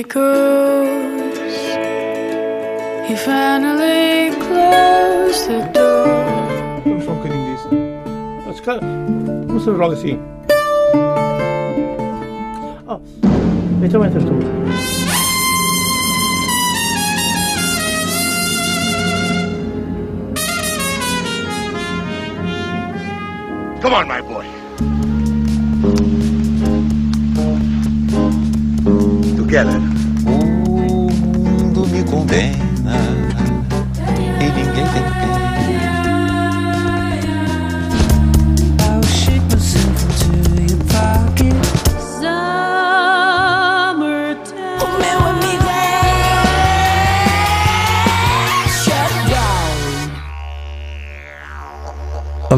echoes. 0.00 1.38
He 3.06 3.14
finally 3.16 4.30
closed 4.46 5.46
the 5.46 5.60
door. 5.74 6.08
I'm 6.86 7.00
shocking 7.04 7.36
this. 7.48 7.62
That's 8.46 8.60
kind 8.60 8.82
of. 8.82 9.52
What's 9.52 9.66
the 9.66 9.72
wrong 9.72 9.94
thing? 9.96 10.18
Oh, 12.88 13.02
it's 13.84 13.94
a 13.94 13.98
winter 13.98 14.20
tool. 14.20 14.40
Come 23.82 23.94
on, 23.94 24.08
my 24.08 24.20
boy. 24.22 24.46
Together. 29.36 29.89
Mundo 32.20 32.69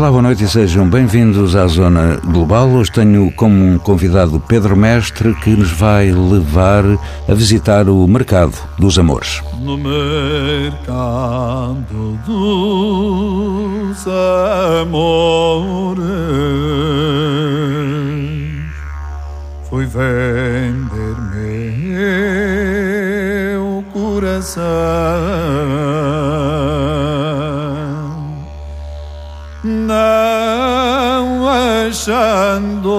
Olá, 0.03 0.11
boa 0.11 0.23
noite 0.23 0.43
e 0.43 0.49
sejam 0.49 0.91
bem-vindos 0.91 1.55
à 1.55 1.65
Zona 1.69 2.17
Global. 2.25 2.69
Hoje 2.71 2.91
tenho 2.91 3.31
como 3.31 3.79
convidado 3.79 4.41
Pedro 4.41 4.77
Mestre 4.77 5.33
que 5.33 5.51
nos 5.51 5.71
vai 5.71 6.11
levar 6.11 6.83
a 7.29 7.35
visitar 7.35 7.89
o 7.89 8.05
Mercado 8.09 8.53
dos 8.77 8.99
Amores. 8.99 9.41
no 9.61 9.79
mercado 9.79 10.75
dos 12.27 14.09
amores 14.89 16.03
fui 19.71 19.87
vender 19.87 21.17
meu 23.55 23.85
coração 23.93 24.63
não 29.65 31.49
achando 31.49 32.91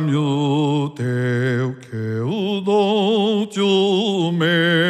Dá-me 0.00 0.16
o 0.16 0.88
teu 0.96 1.76
que 1.78 1.94
eu 1.94 2.62
dou-te 2.64 3.60
o 3.60 4.32
meu 4.32 4.89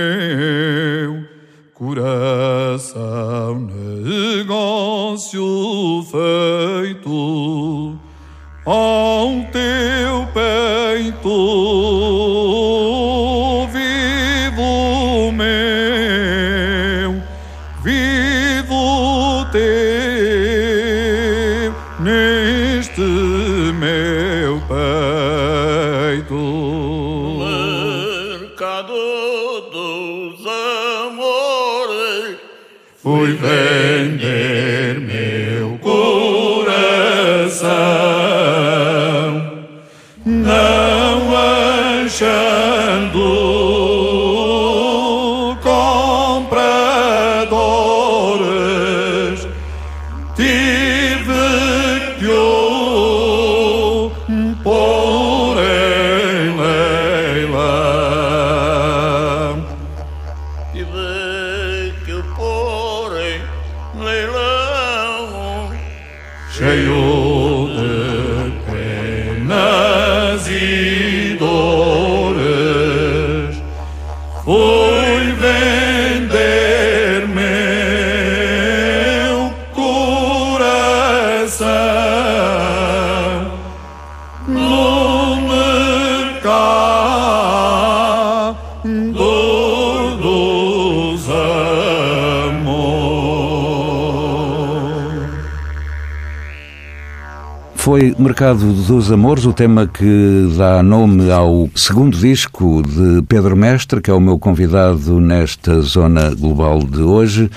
Foi 97.91 98.15
Mercado 98.17 98.73
dos 98.73 99.11
Amores, 99.11 99.45
o 99.45 99.53
tema 99.53 99.85
que 99.85 100.55
dá 100.57 100.81
nome 100.81 101.29
ao 101.29 101.69
segundo 101.75 102.17
disco 102.17 102.85
de 102.87 103.21
Pedro 103.23 103.57
Mestre, 103.57 104.01
que 104.01 104.09
é 104.09 104.15
o 104.15 104.21
meu 104.21 104.39
convidado 104.39 105.19
nesta 105.19 105.81
Zona 105.81 106.33
Global 106.33 106.85
de 106.85 107.03
hoje. 107.03 107.51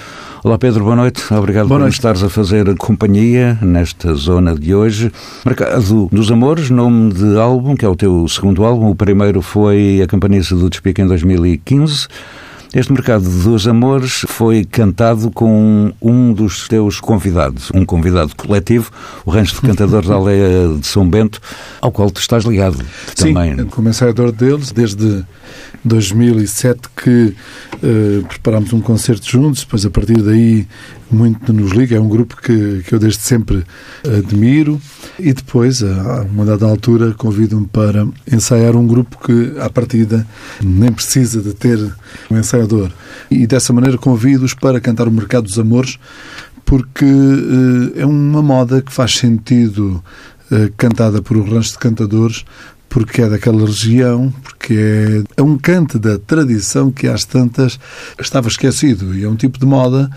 Olá 0.44 0.58
Pedro, 0.58 0.86
boa 0.86 0.96
noite. 0.96 1.22
Obrigado 1.32 1.68
Boa 1.68 1.78
por 1.78 1.84
noite. 1.84 1.94
estares 1.94 2.24
a 2.24 2.30
fazer 2.30 2.76
companhia 2.78 3.60
nesta 3.62 4.16
zona 4.16 4.56
de 4.56 4.74
hoje. 4.74 5.12
Mercado 5.46 6.10
dos 6.12 6.32
Amores, 6.32 6.72
nome 6.72 7.14
de 7.14 7.38
álbum, 7.38 7.76
que 7.76 7.86
é 7.86 7.88
o 7.88 7.96
teu 7.96 8.28
segundo 8.28 8.64
álbum. 8.64 8.90
O 8.90 8.96
primeiro 8.96 9.40
foi 9.40 10.02
A 10.04 10.08
Campaniça 10.08 10.56
do 10.56 10.68
Despique 10.68 11.00
em 11.00 11.06
2015. 11.06 12.08
Este 12.74 12.92
Mercado 12.92 13.24
dos 13.24 13.68
Amores 13.68 14.26
foi 14.28 14.66
cantado 14.66 15.30
com 15.30 15.94
um 16.02 16.34
dos 16.34 16.68
teus 16.68 17.00
convidados, 17.00 17.70
um 17.72 17.86
convidado 17.86 18.36
coletivo, 18.36 18.90
o 19.24 19.30
Rancho 19.30 19.54
de 19.54 19.62
Cantadores 19.62 20.10
da 20.10 20.16
Aldeia 20.16 20.76
de 20.80 20.88
São 20.88 21.08
Bento, 21.08 21.40
ao 21.80 21.92
qual 21.92 22.10
tu 22.10 22.20
estás 22.20 22.46
ligado 22.46 22.84
também. 23.16 23.56
Sim, 23.56 23.66
como 23.66 23.90
ensaiador 23.90 24.32
deles, 24.32 24.72
desde 24.72 25.24
2007 25.84 26.82
que 26.96 27.36
uh, 27.76 28.26
preparámos 28.28 28.72
um 28.74 28.82
concerto 28.82 29.30
juntos, 29.30 29.62
depois 29.62 29.86
a 29.86 29.90
partir 29.90 30.22
daí 30.22 30.68
muito 31.12 31.54
nos 31.54 31.72
liga, 31.72 31.96
é 31.96 32.00
um 32.00 32.10
grupo 32.10 32.38
que, 32.42 32.84
que 32.88 32.96
eu 32.96 33.00
desde 33.00 33.22
sempre 33.22 33.64
admiro 34.06 34.82
e 35.20 35.32
depois, 35.32 35.84
a 35.84 36.22
uma 36.24 36.46
dada 36.46 36.66
altura, 36.66 37.14
convido-me 37.14 37.68
para 37.68 38.08
ensaiar 38.32 38.76
um 38.76 38.88
grupo 38.88 39.18
que, 39.20 39.60
à 39.60 39.70
partida, 39.70 40.26
nem 40.64 40.92
precisa 40.92 41.42
de 41.42 41.54
ter 41.54 41.80
um 42.32 42.38
ensaiador. 42.38 42.92
E 43.30 43.46
dessa 43.46 43.72
maneira 43.72 43.98
convido-os 43.98 44.54
para 44.54 44.82
cantar 44.82 45.08
o 45.08 45.12
Mercado 45.12 45.44
dos 45.44 45.60
Amores, 45.60 46.00
porque 46.66 47.06
uh, 47.06 47.94
é 47.96 48.06
uma 48.06 48.42
moda 48.42 48.82
que 48.82 48.92
faz 48.92 49.16
sentido 49.16 50.04
uh, 50.52 50.72
cantada 50.78 51.22
por 51.22 51.38
o 51.38 51.44
rancho 51.44 51.74
de 51.74 51.80
cantadores, 51.80 52.46
porque 52.90 53.24
é 53.24 53.30
daquela 53.30 53.66
região, 53.66 54.32
porque 54.44 55.24
é, 55.36 55.42
um 55.42 55.58
canto 55.58 56.00
da 56.00 56.18
tradição 56.18 56.92
que 56.92 57.08
às 57.08 57.24
tantas 57.24 57.80
estava 58.20 58.48
esquecido 58.48 59.16
e 59.16 59.24
é 59.24 59.30
um 59.30 59.36
tipo 59.36 59.60
de 59.60 59.66
moda 59.66 60.10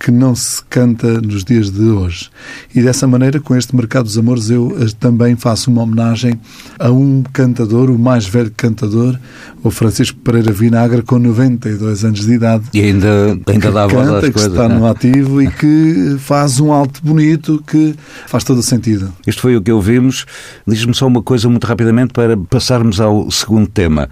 que 0.00 0.10
não 0.10 0.34
se 0.34 0.62
canta 0.64 1.20
nos 1.20 1.44
dias 1.44 1.70
de 1.70 1.82
hoje. 1.82 2.30
E 2.74 2.82
dessa 2.82 3.06
maneira, 3.06 3.40
com 3.40 3.56
este 3.56 3.74
Mercado 3.74 4.04
dos 4.04 4.18
Amores, 4.18 4.50
eu 4.50 4.76
eh, 4.80 4.86
também 4.98 5.36
faço 5.36 5.70
uma 5.70 5.82
homenagem 5.82 6.38
a 6.78 6.90
um 6.90 7.22
cantador, 7.32 7.90
o 7.90 7.98
mais 7.98 8.26
velho 8.26 8.52
cantador, 8.56 9.18
o 9.62 9.70
Francisco 9.70 10.18
Pereira 10.18 10.52
Vinagre, 10.52 11.02
com 11.02 11.18
92 11.18 12.04
anos 12.04 12.26
de 12.26 12.32
idade. 12.34 12.64
E 12.74 12.80
ainda, 12.80 13.38
ainda 13.46 13.70
dá 13.70 13.86
voz 13.86 14.08
às 14.08 14.24
que 14.24 14.32
coisas. 14.32 14.52
está 14.52 14.68
no 14.68 14.86
ativo 14.86 15.40
e 15.40 15.50
que 15.50 16.16
faz 16.18 16.60
um 16.60 16.72
alto 16.72 17.00
bonito 17.02 17.62
que 17.66 17.94
faz 18.26 18.44
todo 18.44 18.58
o 18.58 18.62
sentido. 18.62 19.12
Isto 19.26 19.42
foi 19.42 19.56
o 19.56 19.62
que 19.62 19.72
ouvimos. 19.72 20.26
Diz-me 20.66 20.94
só 20.94 21.06
uma 21.06 21.22
coisa 21.22 21.48
muito 21.48 21.66
rapidamente 21.66 22.12
para 22.12 22.36
passarmos 22.36 23.00
ao 23.00 23.30
segundo 23.30 23.66
tema. 23.66 24.08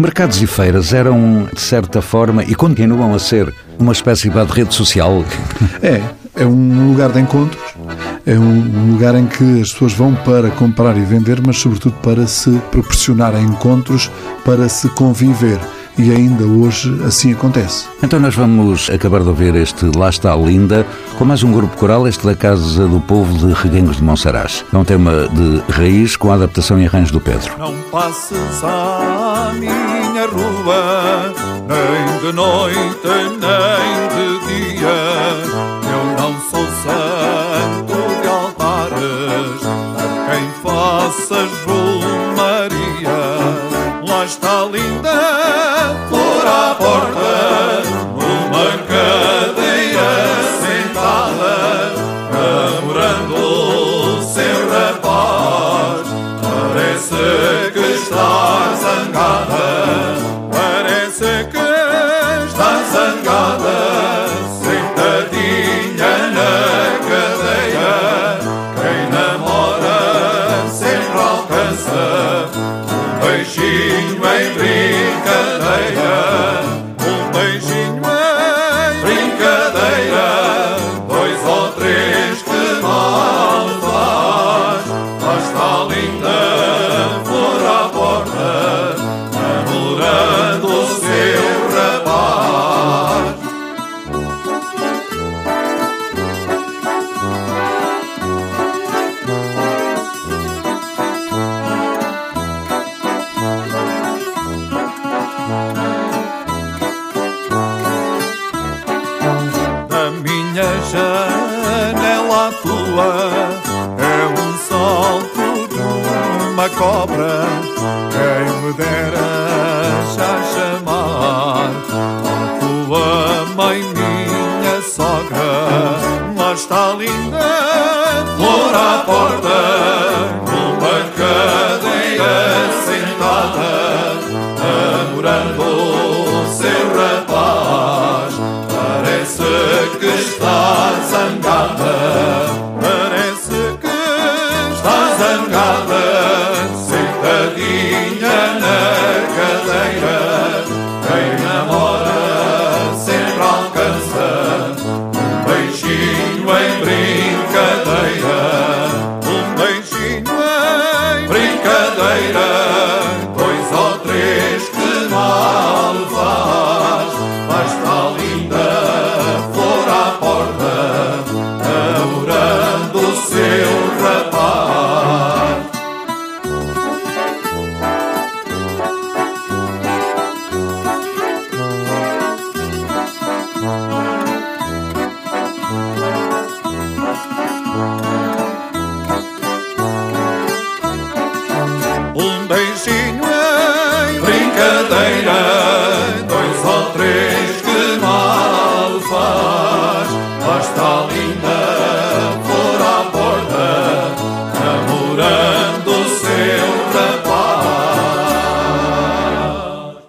Mercados 0.00 0.40
e 0.40 0.46
feiras 0.46 0.92
eram, 0.92 1.48
de 1.52 1.60
certa 1.60 2.00
forma, 2.00 2.44
e 2.44 2.54
continuam 2.54 3.14
a 3.14 3.18
ser, 3.18 3.52
uma 3.78 3.92
espécie 3.92 4.28
de 4.28 4.52
rede 4.52 4.74
social? 4.74 5.24
É, 5.82 6.00
é 6.36 6.46
um 6.46 6.90
lugar 6.90 7.10
de 7.10 7.20
encontros, 7.20 7.62
é 8.24 8.38
um 8.38 8.92
lugar 8.92 9.14
em 9.16 9.26
que 9.26 9.60
as 9.60 9.72
pessoas 9.72 9.92
vão 9.92 10.14
para 10.14 10.50
comprar 10.50 10.96
e 10.96 11.00
vender, 11.00 11.40
mas 11.44 11.58
sobretudo 11.58 11.94
para 12.02 12.26
se 12.26 12.50
proporcionar 12.70 13.34
encontros, 13.40 14.10
para 14.44 14.68
se 14.68 14.88
conviver 14.90 15.58
e 15.98 16.12
ainda 16.12 16.44
hoje 16.44 16.96
assim 17.04 17.32
acontece. 17.32 17.86
Então 18.02 18.20
nós 18.20 18.34
vamos 18.34 18.88
acabar 18.88 19.20
de 19.20 19.28
ouvir 19.28 19.54
este 19.56 19.84
Lá 19.96 20.08
está 20.08 20.34
Linda 20.36 20.86
com 21.18 21.24
mais 21.24 21.42
um 21.42 21.52
grupo 21.52 21.76
coral, 21.76 22.06
este 22.06 22.24
da 22.24 22.34
Casa 22.34 22.86
do 22.86 23.00
Povo 23.00 23.46
de 23.46 23.52
Reguengos 23.52 23.96
de 23.96 24.04
Monsaraz. 24.04 24.64
É 24.72 24.78
um 24.78 24.84
tema 24.84 25.28
de 25.28 25.72
raiz 25.72 26.16
com 26.16 26.30
a 26.30 26.34
adaptação 26.34 26.80
e 26.80 26.86
arranjo 26.86 27.12
do 27.12 27.20
Pedro. 27.20 27.52
Não 27.58 27.74
passes 27.90 28.62
à 28.62 29.52
minha 29.58 29.87
rua, 30.28 31.32
nem 31.68 32.18
de 32.20 32.32
noite, 32.32 32.78
nem 33.04 33.90
de 34.14 34.28
dia. 34.46 34.98
Eu 35.90 36.04
não 36.18 36.32
sou 36.50 36.66
santo 36.82 37.98
de 38.22 38.28
altares, 38.28 39.60
quem 40.28 40.44
faças 40.62 41.50
romaria. 41.66 41.97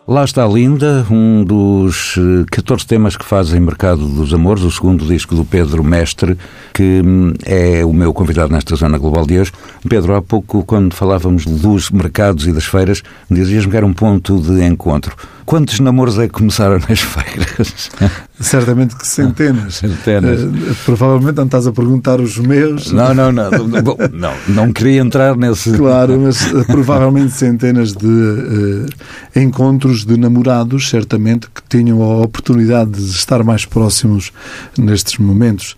Lá 0.10 0.24
está 0.26 0.44
Linda, 0.48 1.06
um 1.12 1.44
dos 1.44 2.16
eh, 2.18 2.44
14 2.50 2.84
temas 2.88 3.16
que 3.16 3.24
fazem 3.24 3.60
Mercado 3.60 4.08
dos 4.08 4.34
Amores, 4.34 4.64
o 4.64 4.72
segundo 4.72 5.06
disco 5.06 5.36
do 5.36 5.46
Pedro 5.46 5.84
Mestre, 5.84 6.36
que 6.74 7.04
hum, 7.06 7.32
é 7.46 7.86
o 7.86 7.94
meu 7.94 8.12
convidado 8.12 8.52
nesta 8.52 8.76
zona 8.76 8.98
global 8.98 9.28
de 9.28 9.38
hoje. 9.38 9.52
Pedro, 9.88 10.16
há 10.16 10.22
pouco, 10.24 10.64
quando 10.66 10.96
falávamos 10.96 11.46
dos 11.46 11.92
mercados 11.92 12.48
e 12.48 12.52
das 12.52 12.66
feiras, 12.66 13.04
dizias-me 13.30 13.70
que 13.70 13.78
era 13.78 13.86
um 13.86 13.94
ponto 13.94 14.42
de 14.42 14.66
encontro. 14.66 15.16
Quantos 15.46 15.80
namoros 15.80 16.20
é 16.20 16.28
que 16.28 16.34
começaram 16.34 16.80
nas 16.88 17.02
feiras? 17.02 17.92
Certamente 18.40 18.96
que 18.96 19.08
centenas. 19.08 19.76
Centenas. 19.82 20.42
Eh, 20.42 20.76
provavelmente 20.86 21.38
não 21.38 21.46
estás 21.46 21.66
a 21.66 21.72
perguntar 21.72 22.22
os 22.22 22.38
meus. 22.38 22.92
Não, 22.92 23.14
não, 23.14 23.32
não. 23.32 23.50
Bom, 23.84 23.98
não, 24.14 24.34
não 24.48 24.72
queria 24.72 25.02
entrar 25.02 25.36
nesse. 25.36 25.72
Claro, 25.76 26.20
mas 26.20 26.54
eh, 26.54 26.64
provavelmente 26.66 27.32
centenas 27.32 27.94
de 27.94 28.88
eh, 29.36 29.42
encontros 29.42 29.99
de 30.06 30.18
namorados, 30.18 30.90
certamente, 30.90 31.48
que 31.50 31.62
tinham 31.68 32.02
a 32.02 32.18
oportunidade 32.18 32.92
de 32.92 33.12
estar 33.12 33.44
mais 33.44 33.66
próximos 33.66 34.32
nestes 34.78 35.18
momentos 35.18 35.76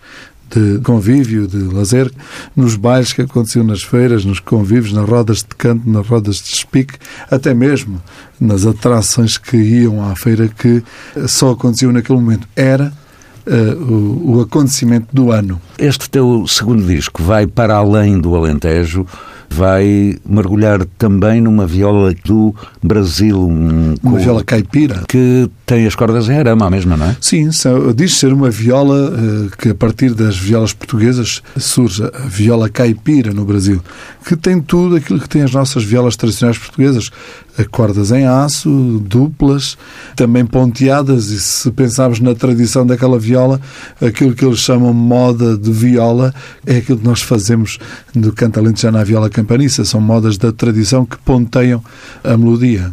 de 0.54 0.80
convívio, 0.80 1.46
de 1.46 1.56
lazer, 1.74 2.12
nos 2.54 2.76
bailes 2.76 3.12
que 3.12 3.22
aconteciam 3.22 3.64
nas 3.64 3.82
feiras, 3.82 4.24
nos 4.24 4.38
convívios, 4.38 4.92
nas 4.92 5.08
rodas 5.08 5.38
de 5.38 5.56
canto, 5.56 5.88
nas 5.88 6.06
rodas 6.06 6.36
de 6.42 6.54
espique, 6.54 6.94
até 7.30 7.54
mesmo 7.54 8.02
nas 8.38 8.66
atrações 8.66 9.38
que 9.38 9.56
iam 9.56 10.04
à 10.04 10.14
feira 10.14 10.48
que 10.48 10.82
só 11.26 11.52
aconteciam 11.52 11.90
naquele 11.92 12.18
momento. 12.18 12.46
Era 12.54 12.92
eh, 13.46 13.74
o, 13.74 14.36
o 14.36 14.40
acontecimento 14.42 15.08
do 15.12 15.32
ano. 15.32 15.60
Este 15.78 16.08
teu 16.10 16.46
segundo 16.46 16.86
disco 16.86 17.22
vai 17.22 17.46
para 17.46 17.74
além 17.74 18.20
do 18.20 18.36
Alentejo, 18.36 19.06
vai 19.52 20.16
mergulhar 20.26 20.84
também 20.98 21.40
numa 21.40 21.66
viola 21.66 22.14
do 22.24 22.54
Brasil. 22.82 23.38
um- 23.38 23.94
Uma 24.02 24.12
com- 24.12 24.18
viola 24.18 24.42
caipira. 24.42 25.02
Que 25.08 25.48
tem 25.64 25.86
as 25.86 25.94
cordas 25.94 26.28
em 26.28 26.36
arama, 26.36 26.66
a 26.66 26.70
mesma, 26.70 26.96
não 26.96 27.06
é? 27.06 27.16
Sim, 27.20 27.48
diz 27.94 28.14
ser 28.14 28.32
uma 28.32 28.50
viola 28.50 29.12
eh, 29.16 29.56
que 29.56 29.68
a 29.70 29.74
partir 29.74 30.12
das 30.12 30.36
violas 30.36 30.72
portuguesas 30.72 31.42
surge 31.56 32.02
a 32.02 32.26
viola 32.26 32.68
caipira 32.68 33.32
no 33.32 33.44
Brasil, 33.44 33.80
que 34.26 34.36
tem 34.36 34.60
tudo 34.60 34.96
aquilo 34.96 35.20
que 35.20 35.28
tem 35.28 35.42
as 35.42 35.52
nossas 35.52 35.84
violas 35.84 36.16
tradicionais 36.16 36.58
portuguesas. 36.58 37.10
Eh, 37.56 37.64
Cordas 37.64 38.10
em 38.10 38.26
aço, 38.26 39.00
duplas, 39.06 39.78
também 40.16 40.44
ponteadas, 40.44 41.28
e 41.28 41.40
se 41.40 41.70
pensarmos 41.70 42.18
na 42.18 42.34
tradição 42.34 42.84
daquela 42.84 43.18
viola, 43.18 43.60
aquilo 44.00 44.34
que 44.34 44.44
eles 44.44 44.58
chamam 44.58 44.92
moda 44.92 45.56
de 45.56 45.70
viola 45.70 46.34
é 46.66 46.78
aquilo 46.78 46.98
que 46.98 47.06
nós 47.06 47.22
fazemos 47.22 47.78
no 48.14 48.32
canto 48.32 48.58
alentejano 48.58 48.98
à 48.98 49.04
viola 49.04 49.30
campaniça. 49.30 49.84
São 49.84 50.00
modas 50.00 50.36
da 50.36 50.52
tradição 50.52 51.06
que 51.06 51.16
ponteiam 51.18 51.82
a 52.24 52.36
melodia. 52.36 52.92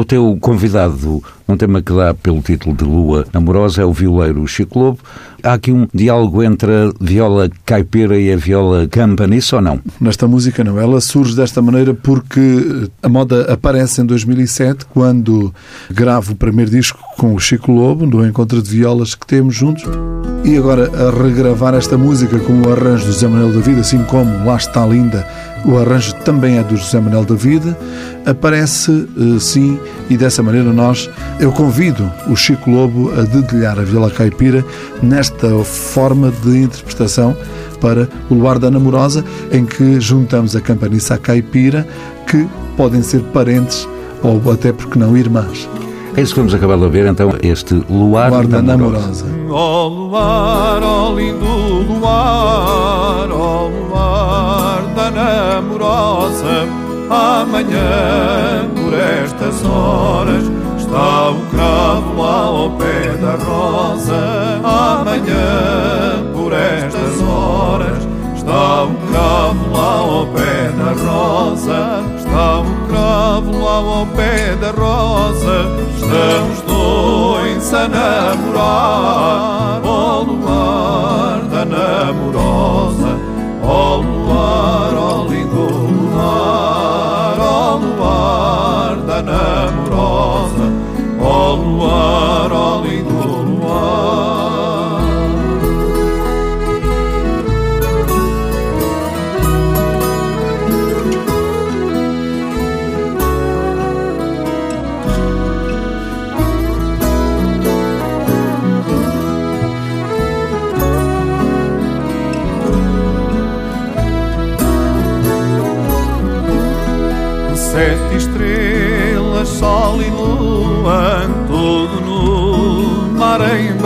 O 0.00 0.04
teu 0.06 0.34
convidado, 0.40 1.22
um 1.46 1.58
tema 1.58 1.82
que 1.82 1.92
dá 1.92 2.14
pelo 2.14 2.40
título 2.40 2.74
de 2.74 2.84
Lua 2.84 3.26
Amorosa, 3.34 3.82
é 3.82 3.84
o 3.84 3.92
violeiro 3.92 4.46
Chico 4.48 4.78
Lobo. 4.78 4.98
Há 5.42 5.54
aqui 5.54 5.72
um 5.72 5.86
diálogo 5.92 6.42
entre 6.42 6.70
a 6.70 6.92
viola 7.00 7.50
caipira 7.64 8.18
e 8.18 8.32
a 8.32 8.36
viola 8.36 8.86
campaniça 8.88 9.56
ou 9.56 9.62
não? 9.62 9.80
nesta 10.00 10.26
música 10.26 10.64
não. 10.64 10.78
Ela 10.80 11.00
surge 11.00 11.36
desta 11.36 11.62
maneira 11.62 11.94
porque 11.94 12.88
a 13.02 13.08
moda 13.08 13.52
aparece 13.52 14.00
em 14.00 14.06
2007, 14.06 14.86
quando 14.86 15.54
gravo 15.90 16.32
o 16.32 16.36
primeiro 16.36 16.70
disco 16.70 16.98
com 17.16 17.34
o 17.34 17.38
Chico 17.38 17.70
Lobo, 17.70 18.06
do 18.06 18.26
encontro 18.26 18.62
de 18.62 18.70
violas 18.70 19.14
que 19.14 19.26
temos 19.26 19.54
juntos. 19.54 19.84
E 20.44 20.56
agora 20.56 20.90
a 20.94 21.22
regravar 21.22 21.74
esta 21.74 21.98
música 21.98 22.38
com 22.38 22.62
o 22.62 22.72
arranjo 22.72 23.04
do 23.04 23.12
José 23.12 23.28
Manuel 23.28 23.52
da 23.52 23.60
Vida, 23.60 23.80
assim 23.80 24.02
como 24.04 24.30
Lá 24.44 24.56
está 24.56 24.86
linda, 24.86 25.26
o 25.64 25.76
arranjo 25.76 26.14
também 26.24 26.58
é 26.58 26.62
do 26.62 26.76
José 26.76 26.98
Manuel 26.98 27.24
da 27.24 27.34
Vida, 27.34 27.76
aparece 28.24 29.06
eh, 29.16 29.38
sim, 29.38 29.78
e 30.08 30.16
dessa 30.16 30.42
maneira 30.42 30.72
nós, 30.72 31.10
eu 31.38 31.52
convido 31.52 32.10
o 32.26 32.34
Chico 32.34 32.70
Lobo 32.70 33.12
a 33.12 33.22
dedilhar 33.22 33.78
a 33.78 33.82
viola 33.82 34.10
caipira 34.10 34.64
nesta 35.02 35.29
forma 35.64 36.30
de 36.30 36.62
interpretação 36.62 37.36
para 37.80 38.08
o 38.28 38.34
Luar 38.34 38.58
da 38.58 38.70
Namorosa, 38.70 39.24
em 39.50 39.64
que 39.64 40.00
juntamos 40.00 40.54
a 40.54 40.60
campaniça 40.60 41.14
à 41.14 41.18
caipira, 41.18 41.86
que 42.26 42.46
podem 42.76 43.02
ser 43.02 43.20
parentes 43.32 43.88
ou 44.22 44.52
até 44.52 44.72
porque 44.72 44.98
não 44.98 45.16
irmãs. 45.16 45.68
É 46.16 46.22
isso 46.22 46.34
que 46.34 46.40
vamos 46.40 46.54
acabar 46.54 46.76
de 46.76 46.88
ver, 46.88 47.06
então, 47.06 47.32
este 47.42 47.74
Luar, 47.88 48.30
Luar 48.30 48.46
da 48.46 48.60
Namorosa. 48.60 49.24
Namorosa. 49.24 49.40
Ó 49.48 49.88
luar, 49.88 50.82
ó 50.82 51.14
lindo 51.14 51.44
luar, 51.88 53.30
ó 53.30 53.68
luar 53.68 54.82
da 54.94 55.10
namorosa, 55.10 56.68
amanhã 57.08 58.68
por 58.74 58.94
estas 58.94 59.64
horas 59.64 60.59
está 61.00 61.30
o 61.30 61.40
cravo 61.46 62.22
ao 62.22 62.70
pé 62.72 63.16
da 63.16 63.36
rosa. 63.42 64.60
Amanhã 64.62 66.30
por 66.34 66.52
estas 66.52 67.22
horas 67.22 68.06
está 68.36 68.84
o 68.84 68.94
cravo 69.08 69.72
lá 69.72 69.98
ao 70.00 70.26
pé 70.26 70.70
da 70.76 70.92
rosa. 70.92 72.04
Está 72.18 72.60
o 72.60 72.64
cravo 72.88 73.64
lá 73.64 73.76
ao 73.76 74.06
pé 74.08 74.54
da 74.56 74.70
rosa. 74.72 75.70
Estamos 75.96 76.60
dois 76.66 77.74
a 77.74 77.88
namorar. 77.88 79.59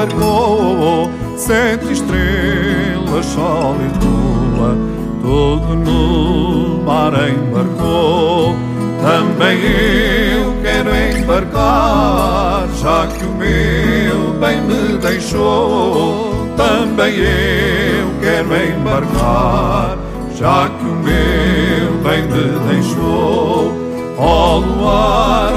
Mar 0.04 0.12
embarcou. 0.12 1.11
Sete 1.37 1.92
estrelas, 1.92 3.26
sol 3.26 3.76
e 3.80 4.04
lua, 4.04 4.76
tudo 5.20 5.75
no 5.75 6.82
mar 6.84 7.12
embarcou. 7.28 8.54
Também 9.02 9.58
eu 9.61 10.54
quero 10.62 10.90
embarcar, 11.18 12.66
já 12.80 13.06
que 13.06 13.25
o 13.25 13.32
meu 13.32 14.32
bem 14.40 14.61
me 14.62 14.99
deixou. 14.99 16.32
Também 16.56 17.14
eu 17.16 18.20
quero 18.20 18.54
embarcar, 18.54 19.99
já 20.37 20.70
que 20.70 20.84
o 20.84 20.94
meu 20.94 21.92
bem 22.02 22.23
me 22.23 22.73
deixou. 22.73 23.73
Ó 24.16 24.58
luar, 24.58 25.53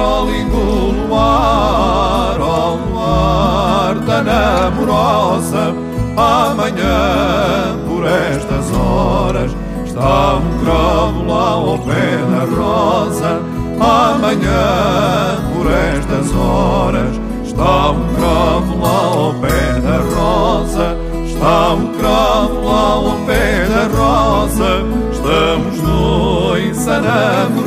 da 4.47 4.71
namorosa, 4.71 5.75
amanhã 6.15 7.77
por 7.85 8.05
estas 8.05 8.71
horas 8.73 9.51
está 9.85 10.35
um 10.35 10.63
cravo 10.63 11.27
lá 11.27 11.49
ao 11.51 11.77
pé 11.79 12.17
da 12.31 12.45
rosa. 12.55 13.41
Amanhã 13.79 15.37
por 15.53 15.71
estas 15.71 16.33
horas 16.33 17.19
está 17.43 17.91
um 17.91 18.07
cravo 18.15 18.79
lá 18.81 18.99
ao 19.05 19.33
pé 19.35 19.79
da 19.81 19.97
rosa. 20.15 20.97
Está 21.25 21.73
um 21.73 21.93
cravo 21.97 22.65
lá 22.65 22.91
ao 22.93 23.17
pé 23.25 23.67
da 23.67 23.97
rosa. 23.97 24.83
Estamos 25.11 25.81
dois 25.81 26.87
a 26.87 27.01
namorar. 27.01 27.66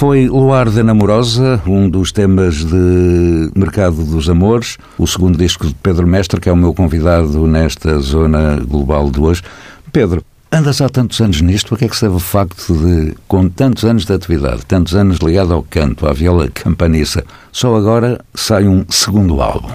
Foi 0.00 0.26
Luarda 0.26 0.82
Namorosa, 0.82 1.60
um 1.66 1.86
dos 1.86 2.10
temas 2.10 2.64
de 2.64 3.50
Mercado 3.54 4.02
dos 4.02 4.30
Amores, 4.30 4.78
o 4.96 5.06
segundo 5.06 5.36
disco 5.36 5.66
de 5.66 5.74
Pedro 5.74 6.06
Mestre, 6.06 6.40
que 6.40 6.48
é 6.48 6.52
o 6.52 6.56
meu 6.56 6.72
convidado 6.72 7.46
nesta 7.46 7.98
zona 7.98 8.56
global 8.60 9.10
de 9.10 9.20
hoje. 9.20 9.42
Pedro, 9.92 10.24
andas 10.50 10.80
há 10.80 10.88
tantos 10.88 11.20
anos 11.20 11.42
nisto, 11.42 11.74
a 11.74 11.76
que 11.76 11.84
é 11.84 11.88
que 11.88 11.94
se 11.94 12.06
deve 12.06 12.14
o 12.14 12.18
facto 12.18 12.72
de, 12.72 13.14
com 13.28 13.46
tantos 13.50 13.84
anos 13.84 14.06
de 14.06 14.14
atividade, 14.14 14.64
tantos 14.64 14.94
anos 14.94 15.18
ligado 15.18 15.52
ao 15.52 15.62
canto, 15.62 16.08
à 16.08 16.14
viola 16.14 16.48
campaniça, 16.48 17.22
só 17.52 17.76
agora 17.76 18.24
sai 18.34 18.66
um 18.66 18.86
segundo 18.88 19.42
álbum? 19.42 19.68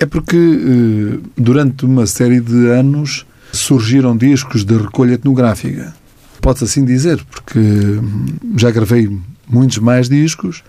É 0.00 0.06
porque 0.06 0.38
eh, 0.38 1.18
durante 1.36 1.84
uma 1.84 2.06
série 2.06 2.40
de 2.40 2.70
anos 2.70 3.26
surgiram 3.52 4.16
discos 4.16 4.64
de 4.64 4.78
recolha 4.78 5.12
etnográfica. 5.12 5.94
Pode-se 6.40 6.64
assim 6.64 6.86
dizer, 6.86 7.22
porque 7.30 7.58
hum, 7.58 8.26
já 8.56 8.70
gravei 8.70 9.10
muitos 9.48 9.78
mais 9.78 10.08
discos, 10.08 10.62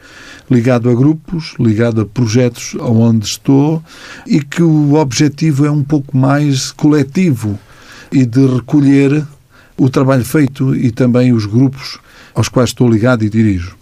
ligado 0.50 0.90
a 0.90 0.96
grupos, 0.96 1.54
ligado 1.60 2.02
a 2.02 2.06
projetos 2.06 2.76
onde 2.80 3.26
estou, 3.26 3.84
e 4.26 4.42
que 4.42 4.64
o 4.64 4.96
objetivo 4.96 5.66
é 5.66 5.72
um 5.72 5.84
pouco 5.84 6.18
mais 6.18 6.72
coletivo 6.72 7.60
e 8.12 8.26
de 8.26 8.46
recolher 8.46 9.26
o 9.78 9.90
trabalho 9.90 10.26
feito 10.26 10.76
e 10.76 10.92
também 10.92 11.32
os 11.32 11.46
grupos 11.46 12.00
aos 12.34 12.50
quais 12.50 12.70
estou 12.70 12.90
ligado 12.90 13.24
e 13.24 13.30
dirijo. 13.30 13.80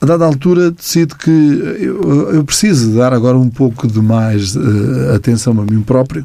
A 0.00 0.06
dada 0.06 0.24
altura, 0.24 0.70
decido 0.70 1.16
que 1.16 1.30
eu, 1.30 2.30
eu 2.34 2.44
preciso 2.44 2.94
dar 2.94 3.12
agora 3.12 3.36
um 3.36 3.50
pouco 3.50 3.88
de 3.88 4.00
mais 4.00 4.54
uh, 4.54 5.14
atenção 5.14 5.60
a 5.60 5.64
mim 5.64 5.82
próprio 5.82 6.24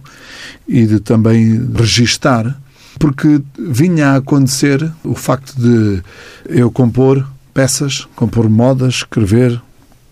e 0.67 0.85
de 0.85 0.99
também 0.99 1.69
registar, 1.75 2.55
porque 2.99 3.41
vinha 3.57 4.09
a 4.09 4.15
acontecer 4.17 4.91
o 5.03 5.15
facto 5.15 5.59
de 5.59 6.03
eu 6.47 6.69
compor 6.69 7.25
peças, 7.53 8.07
compor 8.15 8.49
modas, 8.49 8.95
escrever, 8.95 9.61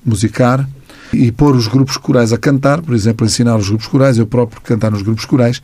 musicar 0.05 0.67
e 1.13 1.31
pôr 1.31 1.55
os 1.55 1.67
grupos 1.67 1.97
corais 1.97 2.31
a 2.31 2.37
cantar, 2.37 2.81
por 2.81 2.95
exemplo, 2.95 3.25
ensinar 3.25 3.57
os 3.57 3.67
grupos 3.67 3.87
corais, 3.87 4.17
eu 4.17 4.25
próprio 4.25 4.61
cantar 4.61 4.91
nos 4.91 5.01
grupos 5.01 5.25
corais, 5.25 5.61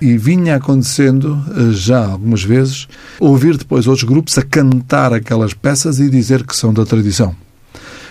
e 0.00 0.16
vinha 0.18 0.56
acontecendo 0.56 1.42
eh, 1.50 1.72
já 1.72 2.04
algumas 2.04 2.42
vezes 2.42 2.86
ouvir 3.18 3.56
depois 3.56 3.86
outros 3.86 4.06
grupos 4.06 4.36
a 4.36 4.42
cantar 4.42 5.12
aquelas 5.12 5.54
peças 5.54 5.98
e 5.98 6.10
dizer 6.10 6.44
que 6.44 6.54
são 6.54 6.74
da 6.74 6.84
tradição. 6.84 7.34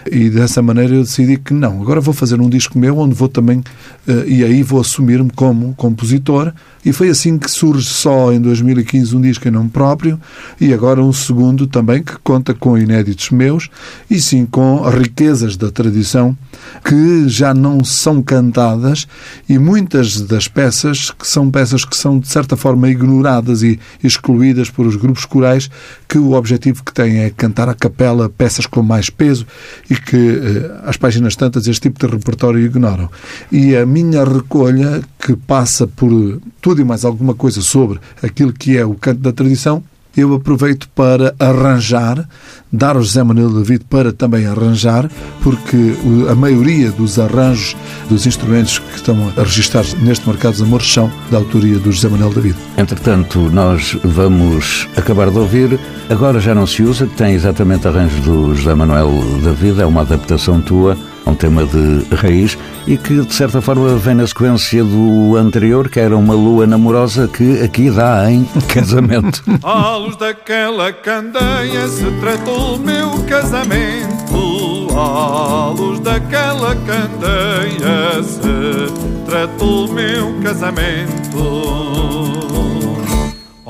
E 0.09 0.29
dessa 0.29 0.61
maneira 0.61 0.95
eu 0.95 1.01
decidi 1.01 1.37
que 1.37 1.53
não, 1.53 1.81
agora 1.81 2.01
vou 2.01 2.13
fazer 2.13 2.39
um 2.39 2.49
disco 2.49 2.77
meu 2.77 2.97
onde 2.97 3.13
vou 3.13 3.27
também, 3.27 3.63
eh, 4.07 4.25
e 4.27 4.43
aí 4.43 4.63
vou 4.63 4.79
assumir-me 4.79 5.29
como 5.31 5.73
compositor, 5.75 6.53
e 6.83 6.91
foi 6.91 7.09
assim 7.09 7.37
que 7.37 7.49
surge 7.49 7.87
só 7.87 8.33
em 8.33 8.41
2015 8.41 9.15
um 9.15 9.21
disco 9.21 9.47
em 9.47 9.51
nome 9.51 9.69
próprio 9.69 10.19
e 10.59 10.73
agora 10.73 11.01
um 11.01 11.13
segundo 11.13 11.67
também 11.67 12.01
que 12.01 12.17
conta 12.23 12.53
com 12.53 12.77
inéditos 12.77 13.29
meus 13.29 13.69
e 14.09 14.19
sim 14.19 14.47
com 14.47 14.81
riquezas 14.89 15.55
da 15.55 15.69
tradição 15.69 16.35
que 16.83 17.29
já 17.29 17.53
não 17.53 17.83
são 17.83 18.21
cantadas 18.21 19.07
e 19.47 19.59
muitas 19.59 20.21
das 20.21 20.47
peças 20.47 21.11
que 21.11 21.27
são 21.27 21.51
peças 21.51 21.85
que 21.85 21.95
são 21.95 22.19
de 22.19 22.27
certa 22.27 22.57
forma 22.57 22.89
ignoradas 22.89 23.61
e 23.61 23.79
excluídas 24.03 24.69
por 24.69 24.87
os 24.87 24.95
grupos 24.95 25.25
corais 25.25 25.69
que 26.07 26.17
o 26.17 26.33
objetivo 26.33 26.83
que 26.83 26.93
têm 26.93 27.19
é 27.19 27.29
cantar 27.29 27.69
a 27.69 27.75
capela 27.75 28.27
peças 28.27 28.65
com 28.65 28.81
mais 28.81 29.09
peso 29.09 29.45
e 29.91 29.95
que 29.97 30.15
eh, 30.15 30.79
às 30.85 30.95
páginas 30.95 31.35
tantas 31.35 31.67
este 31.67 31.89
tipo 31.89 31.99
de 31.99 32.13
repertório 32.15 32.61
ignoram. 32.61 33.09
E 33.51 33.75
a 33.75 33.85
minha 33.85 34.23
recolha 34.23 35.01
que 35.19 35.35
passa 35.35 35.85
por 35.85 36.39
tudo 36.61 36.79
e 36.79 36.85
mais 36.85 37.03
alguma 37.03 37.33
coisa 37.33 37.61
sobre 37.61 37.99
aquilo 38.23 38.53
que 38.53 38.77
é 38.77 38.85
o 38.85 38.95
canto 38.95 39.19
da 39.19 39.33
tradição, 39.33 39.83
eu 40.15 40.33
aproveito 40.33 40.89
para 40.93 41.33
arranjar, 41.39 42.27
dar 42.71 42.95
ao 42.95 43.01
José 43.01 43.23
Manuel 43.23 43.49
David 43.49 43.85
para 43.89 44.11
também 44.11 44.45
arranjar, 44.45 45.09
porque 45.41 45.95
a 46.29 46.35
maioria 46.35 46.91
dos 46.91 47.17
arranjos 47.17 47.75
dos 48.09 48.25
instrumentos 48.25 48.79
que 48.79 48.95
estão 48.95 49.31
a 49.37 49.43
registrar 49.43 49.85
neste 50.01 50.27
Mercado 50.27 50.53
dos 50.53 50.61
Amores 50.61 50.91
são 50.91 51.11
da 51.29 51.37
autoria 51.37 51.79
do 51.79 51.91
José 51.91 52.09
Manuel 52.09 52.33
David. 52.33 52.55
Entretanto, 52.77 53.39
nós 53.51 53.97
vamos 54.03 54.87
acabar 54.97 55.29
de 55.29 55.37
ouvir. 55.37 55.79
Agora 56.09 56.39
já 56.39 56.53
não 56.53 56.67
se 56.67 56.83
usa, 56.83 57.07
tem 57.15 57.33
exatamente 57.33 57.87
arranjos 57.87 58.19
do 58.21 58.53
José 58.55 58.75
Manuel 58.75 59.11
David, 59.43 59.81
é 59.81 59.85
uma 59.85 60.01
adaptação 60.01 60.59
tua 60.61 60.97
um 61.25 61.35
tema 61.35 61.65
de 61.65 62.15
raiz 62.15 62.57
e 62.87 62.97
que 62.97 63.21
de 63.21 63.33
certa 63.33 63.61
forma 63.61 63.95
vem 63.97 64.15
na 64.15 64.25
sequência 64.25 64.83
do 64.83 65.35
anterior, 65.35 65.89
que 65.89 65.99
era 65.99 66.17
uma 66.17 66.33
lua 66.33 66.65
namorosa 66.65 67.27
que 67.27 67.61
aqui 67.61 67.89
dá 67.89 68.31
em 68.31 68.43
casamento. 68.67 69.43
À 69.63 69.95
luz 69.97 70.15
daquela 70.15 70.91
candeia 70.91 71.87
se 71.87 72.05
tratou 72.19 72.75
o 72.75 72.79
meu 72.79 73.09
casamento. 73.27 74.87
À 74.95 75.69
luz 75.69 75.99
daquela 75.99 76.75
candeia 76.75 78.23
se 78.23 79.25
tratou 79.25 79.85
o 79.85 79.93
meu 79.93 80.39
casamento. 80.41 82.01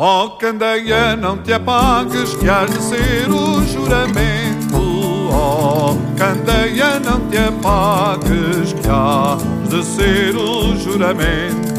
Oh 0.03 0.31
candeia, 0.39 1.15
não 1.15 1.37
te 1.37 1.53
apagues, 1.53 2.33
que 2.35 2.49
has 2.49 2.71
de 2.71 2.81
ser 2.81 3.29
o 3.29 3.63
juramento. 3.67 5.31
Oh 5.31 5.90
candeia, 6.21 6.99
não 6.99 7.27
te 7.29 7.37
apagues, 7.39 8.73
que 8.73 8.87
has 8.87 9.41
de 9.67 9.83
ser 9.83 10.35
o 10.35 10.75
juramento. 10.77 11.71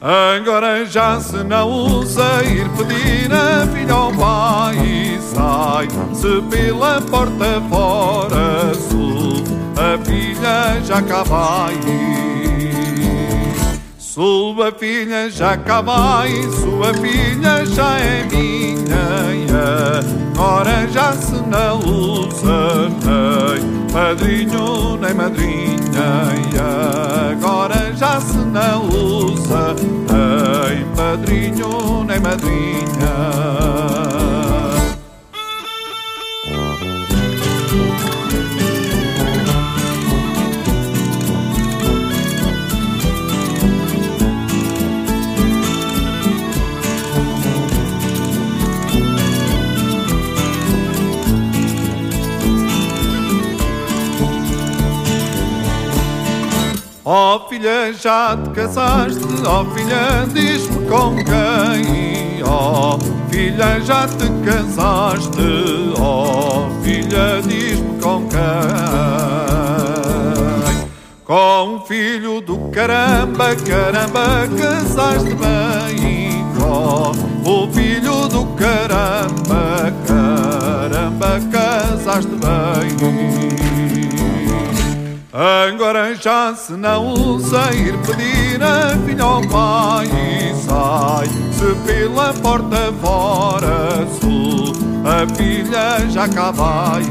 Agora 0.00 0.86
já 0.86 1.18
se 1.18 1.42
não 1.42 1.68
usa 1.68 2.44
ir 2.44 2.68
pedir 2.76 3.32
a 3.32 3.66
filha 3.66 3.94
ao 3.94 4.12
pai 4.12 4.76
e 4.76 5.18
sai 5.20 5.88
se 6.12 6.40
pela 6.42 7.00
porta 7.00 7.60
fora 7.68 8.72
sul 8.74 9.42
a 9.76 9.98
filha 10.04 10.80
já 10.84 11.02
cá 11.02 11.24
vai. 11.24 11.74
Sua 14.14 14.70
filha 14.70 15.28
já 15.28 15.56
cá 15.56 15.80
vai, 15.80 16.30
sua 16.44 16.94
filha 16.94 17.66
já 17.66 17.98
é 17.98 18.22
minha. 18.22 19.98
Agora 20.32 20.86
já 20.86 21.12
se 21.14 21.34
usa 21.84 22.90
nem 23.02 23.92
padrinho 23.92 24.96
nem 24.98 25.14
madrinha. 25.14 26.63
Filha, 57.64 57.92
já 57.94 58.36
te 58.36 58.50
casaste? 58.50 59.24
Oh, 59.46 59.64
filha, 59.74 60.26
diz-me 60.34 60.86
com 60.86 61.16
quem? 61.16 62.42
Oh, 62.44 62.98
filha, 63.30 63.80
já 63.80 64.06
te 64.06 64.28
casaste? 64.44 65.30
Oh, 65.98 66.68
filha, 66.82 67.40
diz-me 67.42 68.02
com 68.02 68.28
quem? 68.28 68.38
Com 71.24 71.76
o 71.76 71.80
filho 71.86 72.42
do 72.42 72.68
caramba, 72.68 73.56
caramba, 73.56 74.46
casaste 74.58 75.34
bem? 75.34 76.44
Com 76.58 77.12
o 77.50 77.72
filho 77.72 78.28
do 78.28 78.44
caramba, 78.56 79.90
caramba, 80.06 81.40
casaste 81.50 82.28
bem? 82.28 83.63
Agora 85.36 86.14
já 86.14 86.54
se 86.54 86.74
não 86.74 87.12
ir 87.72 87.98
pedir 88.06 88.62
a 88.62 88.96
filha 89.04 89.24
ao 89.24 89.42
pai 89.48 90.06
e 90.06 90.54
sai. 90.54 91.26
Se 91.26 91.74
pela 91.84 92.32
porta 92.34 92.92
fora 93.00 94.06
sul 94.20 94.72
a 95.04 95.26
filha 95.34 96.08
já 96.08 96.28
cá 96.28 96.52
vai. 96.52 97.02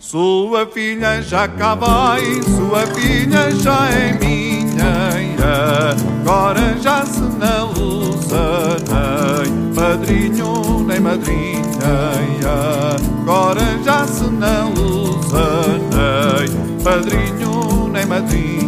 Sua 0.00 0.66
filha 0.66 1.20
já 1.20 1.46
cá 1.46 1.74
vai, 1.74 2.40
sua 2.42 2.86
filha 2.94 3.50
já 3.50 3.90
é 3.90 4.14
minha. 4.14 5.94
Agora 6.22 6.74
já 6.80 7.04
se 7.04 7.20
não 7.20 7.70
usa 7.72 8.78
nem 8.88 9.74
padrinho 9.74 10.84
nem 10.86 11.00
madrinha. 11.00 11.62
Agora 13.20 13.78
já 13.84 14.06
se 14.06 14.31
padrinho 17.02 17.88
nem 17.88 18.06
madrinha. 18.06 18.62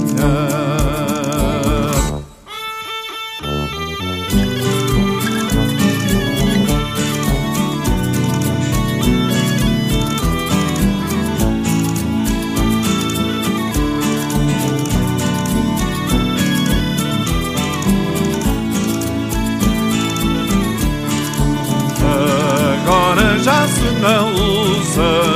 Agora 22.82 23.38
já 23.38 23.66
se 23.68 23.80
não 24.00 24.34
usa 24.34 25.33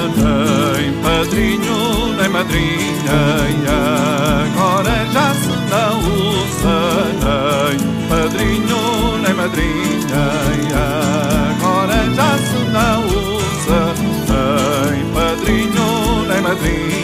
madrinha 2.49 3.21
e 3.51 3.67
agora 4.49 5.07
já 5.13 5.35
se 5.35 5.49
não 5.49 5.99
usa 6.01 6.79
nem 7.23 8.09
padrinho 8.09 9.19
nem 9.23 9.35
madrinha 9.35 10.25
e 10.57 10.73
agora 11.53 11.99
já 12.15 12.39
se 12.39 12.59
não 12.73 13.07
usa 13.07 13.95
nem 14.93 15.13
padrinho 15.13 16.27
nem 16.29 16.41
madrinha 16.41 16.99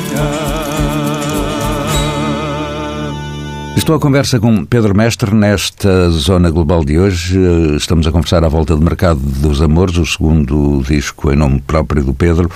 Estou 3.77 3.97
à 3.97 4.01
conversa 4.01 4.41
com 4.41 4.65
Pedro 4.65 4.97
Mestre 4.97 5.35
nesta 5.35 6.09
zona 6.09 6.49
global 6.49 6.83
de 6.85 6.99
hoje. 6.99 7.39
Estamos 7.77 8.07
a 8.07 8.13
conversar 8.13 8.43
à 8.43 8.49
volta 8.49 8.75
do 8.75 8.81
Mercado 8.81 9.21
dos 9.21 9.61
Amores, 9.61 9.99
o 9.99 10.07
segundo 10.07 10.83
disco 10.89 11.31
em 11.31 11.37
nome 11.37 11.61
próprio 11.61 12.03
do 12.03 12.15
Pedro. 12.15 12.49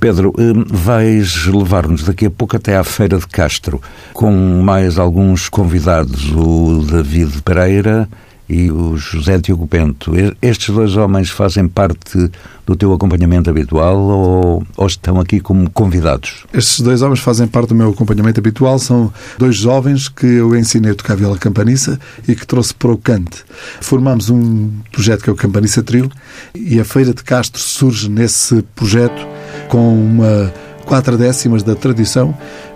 Pedro, 0.00 0.32
eh, 0.38 0.52
vais 0.68 1.46
levar-nos 1.46 2.04
daqui 2.04 2.26
a 2.26 2.30
pouco 2.30 2.56
até 2.56 2.76
à 2.76 2.84
Feira 2.84 3.18
de 3.18 3.26
Castro, 3.26 3.80
com 4.12 4.30
mais 4.62 4.98
alguns 4.98 5.48
convidados, 5.48 6.30
o 6.32 6.84
David 6.84 7.42
Pereira 7.42 8.08
e 8.48 8.70
o 8.70 8.96
José 8.96 9.38
Diogo 9.38 9.66
Bento. 9.66 10.12
Estes 10.40 10.74
dois 10.74 10.96
homens 10.96 11.30
fazem 11.30 11.68
parte 11.68 12.30
do 12.66 12.76
teu 12.76 12.92
acompanhamento 12.92 13.50
habitual 13.50 13.98
ou, 13.98 14.66
ou 14.76 14.86
estão 14.86 15.20
aqui 15.20 15.40
como 15.40 15.68
convidados? 15.70 16.44
Estes 16.52 16.80
dois 16.80 17.02
homens 17.02 17.20
fazem 17.20 17.46
parte 17.46 17.68
do 17.68 17.74
meu 17.74 17.90
acompanhamento 17.90 18.40
habitual. 18.40 18.78
São 18.78 19.12
dois 19.38 19.56
jovens 19.56 20.08
que 20.08 20.26
eu 20.26 20.56
ensinei 20.56 20.92
a 20.92 20.94
tocar 20.94 21.16
viola 21.16 21.36
campaniça 21.36 21.98
e 22.26 22.34
que 22.34 22.46
trouxe 22.46 22.72
para 22.72 22.90
o 22.90 22.96
cante. 22.96 23.44
Formamos 23.80 24.30
um 24.30 24.70
projeto 24.92 25.24
que 25.24 25.30
é 25.30 25.32
o 25.32 25.36
Campaniça 25.36 25.82
Trio 25.82 26.10
e 26.54 26.80
a 26.80 26.84
Feira 26.84 27.12
de 27.12 27.22
Castro 27.22 27.60
surge 27.60 28.08
nesse 28.08 28.62
projeto 28.74 29.37
com 29.68 29.94
uma 29.94 30.52
quatro 30.84 31.18
décimas 31.18 31.62
da 31.62 31.74
tradição, 31.74 32.34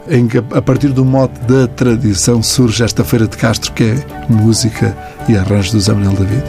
em 0.09 0.29
que 0.29 0.39
a 0.39 0.63
partir 0.63 0.89
do 0.89 1.05
mote 1.05 1.41
da 1.41 1.67
tradição 1.67 2.43
surge 2.43 2.85
esta 2.85 3.03
Feira 3.03 3.27
de 3.27 3.37
Castro 3.37 3.73
que 3.73 3.85
é 3.85 3.95
música 4.29 4.97
e 5.29 5.37
arranjo 5.37 5.73
do 5.73 5.81
Zé 5.81 5.93
Manuel 5.93 6.17
David. 6.17 6.45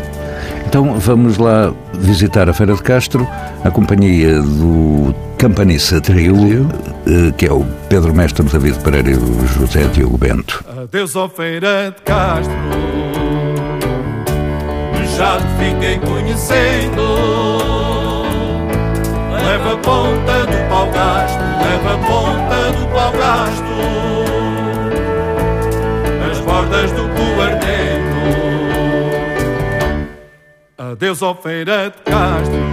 Então 0.68 1.00
vamos 1.00 1.38
lá 1.38 1.74
visitar 1.94 2.50
a 2.50 2.54
Feira 2.54 2.74
de 2.74 2.82
Castro, 2.82 3.28
a 3.64 3.72
companhia 3.72 4.42
do 4.42 5.16
Campaniça 5.38 6.02
Trio, 6.02 6.68
eh, 7.06 7.32
que 7.38 7.46
é 7.46 7.52
o 7.52 7.66
Pedro 7.88 8.14
Mestre, 8.14 8.44
David 8.46 8.80
Pereira 8.80 9.12
e 9.12 9.16
o 9.16 9.48
José 9.48 9.88
Diogo 9.94 10.18
Bento. 10.18 10.64
Adeus, 10.82 11.16
ó 11.16 11.30
feira 11.30 11.94
de 11.96 12.02
Castro 12.02 12.54
Já 15.16 15.38
te 15.38 15.48
fiquei 15.60 16.00
conhecendo 16.00 17.53
Leva 19.46 19.74
a 19.74 19.78
ponta 19.78 20.46
do 20.46 20.70
pau 20.70 20.90
gasto 20.92 21.40
Leva 21.64 21.94
a 21.94 21.98
ponta 21.98 22.72
do 22.78 22.88
pau 22.94 23.12
gasto. 23.12 23.74
As 26.30 26.40
bordas 26.40 26.92
do 26.92 27.04
coardeiro 27.10 28.14
Adeus, 30.78 31.22
ó 31.22 31.34
feira 31.34 31.90
de 31.90 32.12
Castro. 32.12 32.64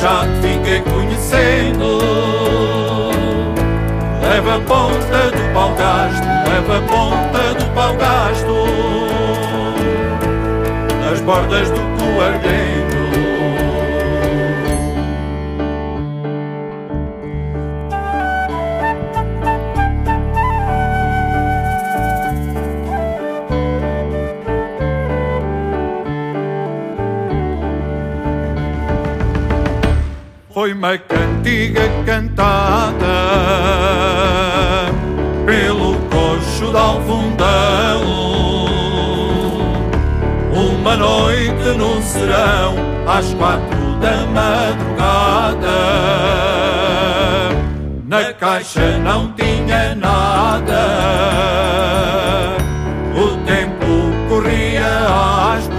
Já 0.00 0.24
te 0.26 0.48
fiquei 0.48 0.80
conhecendo. 0.80 1.98
Leva 4.22 4.56
a 4.56 4.60
ponta 4.60 5.30
do 5.30 5.54
pau 5.54 5.74
gasto, 5.74 6.26
leva 6.48 6.78
a 6.78 6.82
ponta 6.82 7.54
do 7.54 7.74
pau 7.74 7.94
gasto. 7.96 8.66
Nas 11.00 11.20
bordas 11.20 11.70
do 11.70 11.97
Foi 30.68 30.74
uma 30.74 30.98
cantiga 30.98 31.80
cantada 32.04 33.06
pelo 35.46 35.94
coxo 36.10 36.70
de 36.70 36.76
Alfundão. 36.76 38.02
Uma 40.52 40.94
noite 40.94 41.68
no 41.74 42.02
serão, 42.02 42.74
às 43.06 43.32
quatro 43.32 43.96
da 43.98 44.26
madrugada. 44.26 45.78
Na 48.06 48.34
caixa 48.34 48.98
não 48.98 49.32
tinha 49.32 49.94
nada. 49.94 50.82
O 53.16 53.38
tempo 53.46 54.12
corria 54.28 55.54
áspero 55.54 55.77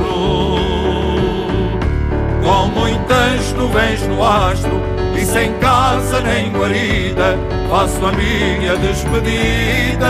nuvens 3.69 4.01
no 4.07 4.23
astro 4.23 4.81
e 5.15 5.23
sem 5.23 5.53
casa 5.59 6.21
nem 6.21 6.51
guarida, 6.51 7.37
faço 7.69 8.03
a 8.05 8.11
minha 8.11 8.75
despedida. 8.77 10.09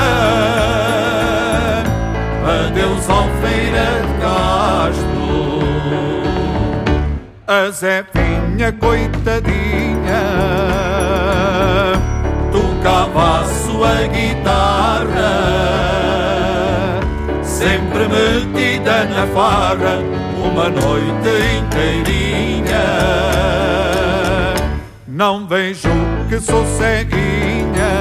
Adeus, 2.68 3.10
Alfeira 3.10 4.02
de 4.06 4.14
Castro. 4.22 5.60
A 7.48 7.70
Zefinha, 7.72 8.72
coitadinha, 8.80 10.22
tocava 12.52 13.42
a 13.42 13.46
sua 13.46 14.08
guitarra 14.08 15.50
sempre 17.60 18.08
metida 18.08 19.04
na 19.04 19.28
farra, 19.28 20.00
uma 20.42 20.70
noite 20.70 21.30
inteirinha. 21.60 22.86
Não 25.06 25.46
vejo 25.46 25.90
que 26.30 26.40
sou 26.40 26.66
ceguinha 26.66 27.92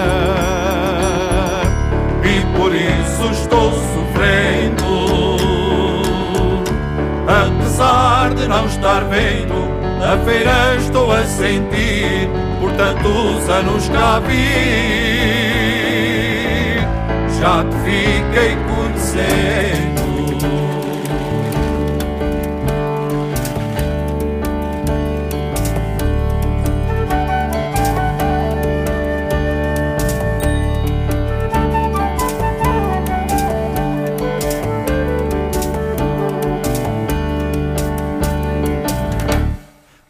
e 2.22 2.56
por 2.56 2.72
isso 2.72 3.32
estou 3.32 3.72
sofrendo. 3.72 5.38
Apesar 7.26 8.32
de 8.34 8.46
não 8.46 8.64
estar 8.66 9.04
vendo, 9.06 9.68
na 9.98 10.16
feira 10.24 10.76
estou 10.76 11.10
a 11.10 11.24
sentir, 11.24 12.30
por 12.60 12.70
tantos 12.72 13.48
anos 13.48 13.88
cá 13.88 14.20
vi 14.20 15.47
já 17.40 17.64
te 17.64 17.76
fiquei 17.84 18.56
conhecendo. 18.66 20.08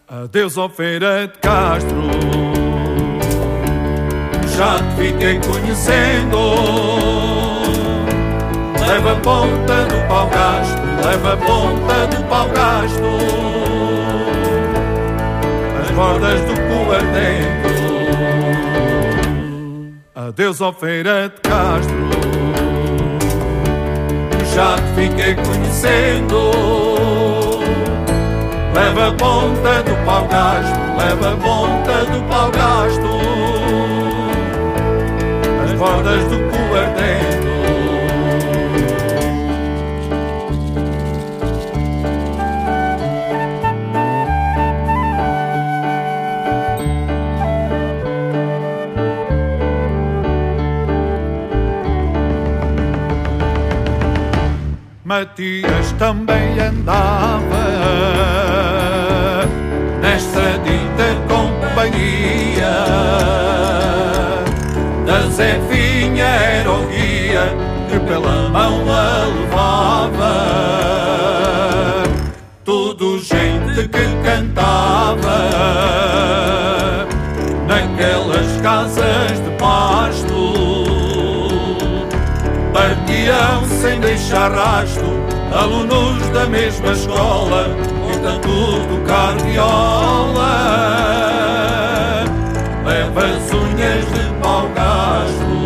Adeus, 0.09 0.57
ó 0.57 0.69
feira 0.69 1.27
de 1.27 1.39
Castro 1.39 2.09
já 4.59 4.79
te 4.79 5.03
fiquei 5.03 5.39
conhecendo. 5.39 7.08
Leva 8.89 9.13
a 9.13 9.17
ponta 9.17 9.85
do 9.85 10.09
pau 10.09 10.27
gasto, 10.29 10.81
leva 11.05 11.35
a 11.35 11.37
ponta 11.37 12.07
do 12.07 12.25
pau 12.25 12.49
gasto. 12.49 13.09
As 15.81 15.91
bordas 15.91 16.41
do 16.41 16.55
coardeiro. 16.69 17.69
Adeus, 20.15 20.61
ó 20.61 20.73
feira 20.73 21.29
de 21.29 21.41
Castro. 21.43 22.09
Já 24.55 24.77
te 24.77 24.95
fiquei 24.95 25.35
conhecendo. 25.35 26.51
Leva 28.75 29.09
a 29.09 29.13
ponta 29.13 29.83
do 29.83 29.95
pau 30.05 30.27
gasto, 30.29 30.79
leva 30.97 31.33
a 31.33 31.37
ponta 31.37 32.05
do 32.07 32.23
pau 32.29 32.51
gasto 32.51 33.09
as 35.69 35.73
bordas 35.75 36.25
do 36.25 36.39
coardeiro. 36.51 37.28
Matias 55.09 55.93
também 55.99 56.61
andava 56.61 57.65
nesta 60.03 60.59
dita 60.59 61.17
companhia. 61.27 62.77
Da 65.07 65.21
Zefinha 65.31 66.27
era 66.27 66.71
o 66.71 66.85
guia 66.89 67.57
que 67.89 67.99
pela 68.01 68.51
mão 68.51 68.85
a 68.93 69.25
levava. 69.25 70.35
Tudo 72.63 73.19
gente 73.19 73.89
que 73.89 74.23
cantava 74.23 75.39
naquelas 77.67 78.61
casas 78.61 79.43
de 79.43 79.51
sem 83.81 84.01
deixar 84.01 84.51
rasto 84.51 85.05
alunos 85.53 86.29
da 86.31 86.47
mesma 86.47 86.93
escola 86.93 87.69
com 88.03 88.19
tanto 88.21 88.49
tocar 88.89 89.37
viola 89.37 90.89
leva 92.85 93.21
as 93.21 93.53
unhas 93.53 94.05
de 94.07 94.43
pau 94.43 94.69
gasto. 94.75 95.59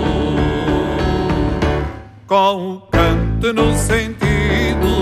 Com 2.26 2.74
o 2.74 2.80
canto 2.90 3.52
no 3.54 3.74
sentido 3.76 4.92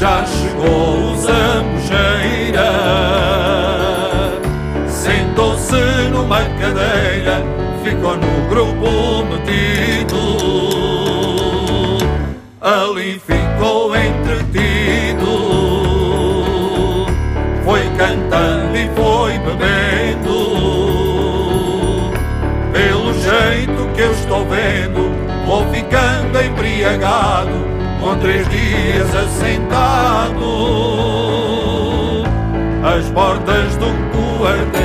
já 0.00 0.24
chegou 0.24 1.12
o 1.12 1.16
zambujeira. 1.16 2.72
Sentou-se 4.88 6.08
numa 6.10 6.40
cadeira 6.58 7.42
ficou 7.84 8.16
no 8.16 8.31
e 18.82 18.88
foi 18.96 19.38
bebendo 19.38 20.36
pelo 22.72 23.14
jeito 23.14 23.94
que 23.94 24.00
eu 24.00 24.12
estou 24.12 24.44
vendo 24.46 25.12
vou 25.46 25.64
ficando 25.70 26.42
embriagado 26.42 27.52
com 28.00 28.16
três 28.18 28.48
dias 28.48 29.14
assentado 29.14 30.42
às 32.84 33.08
portas 33.10 33.76
do 33.76 33.86
quarteto. 34.40 34.81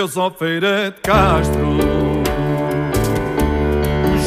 Adeus, 0.00 0.16
ó 0.16 0.30
feira 0.30 0.90
de 0.90 1.00
Castro. 1.02 1.76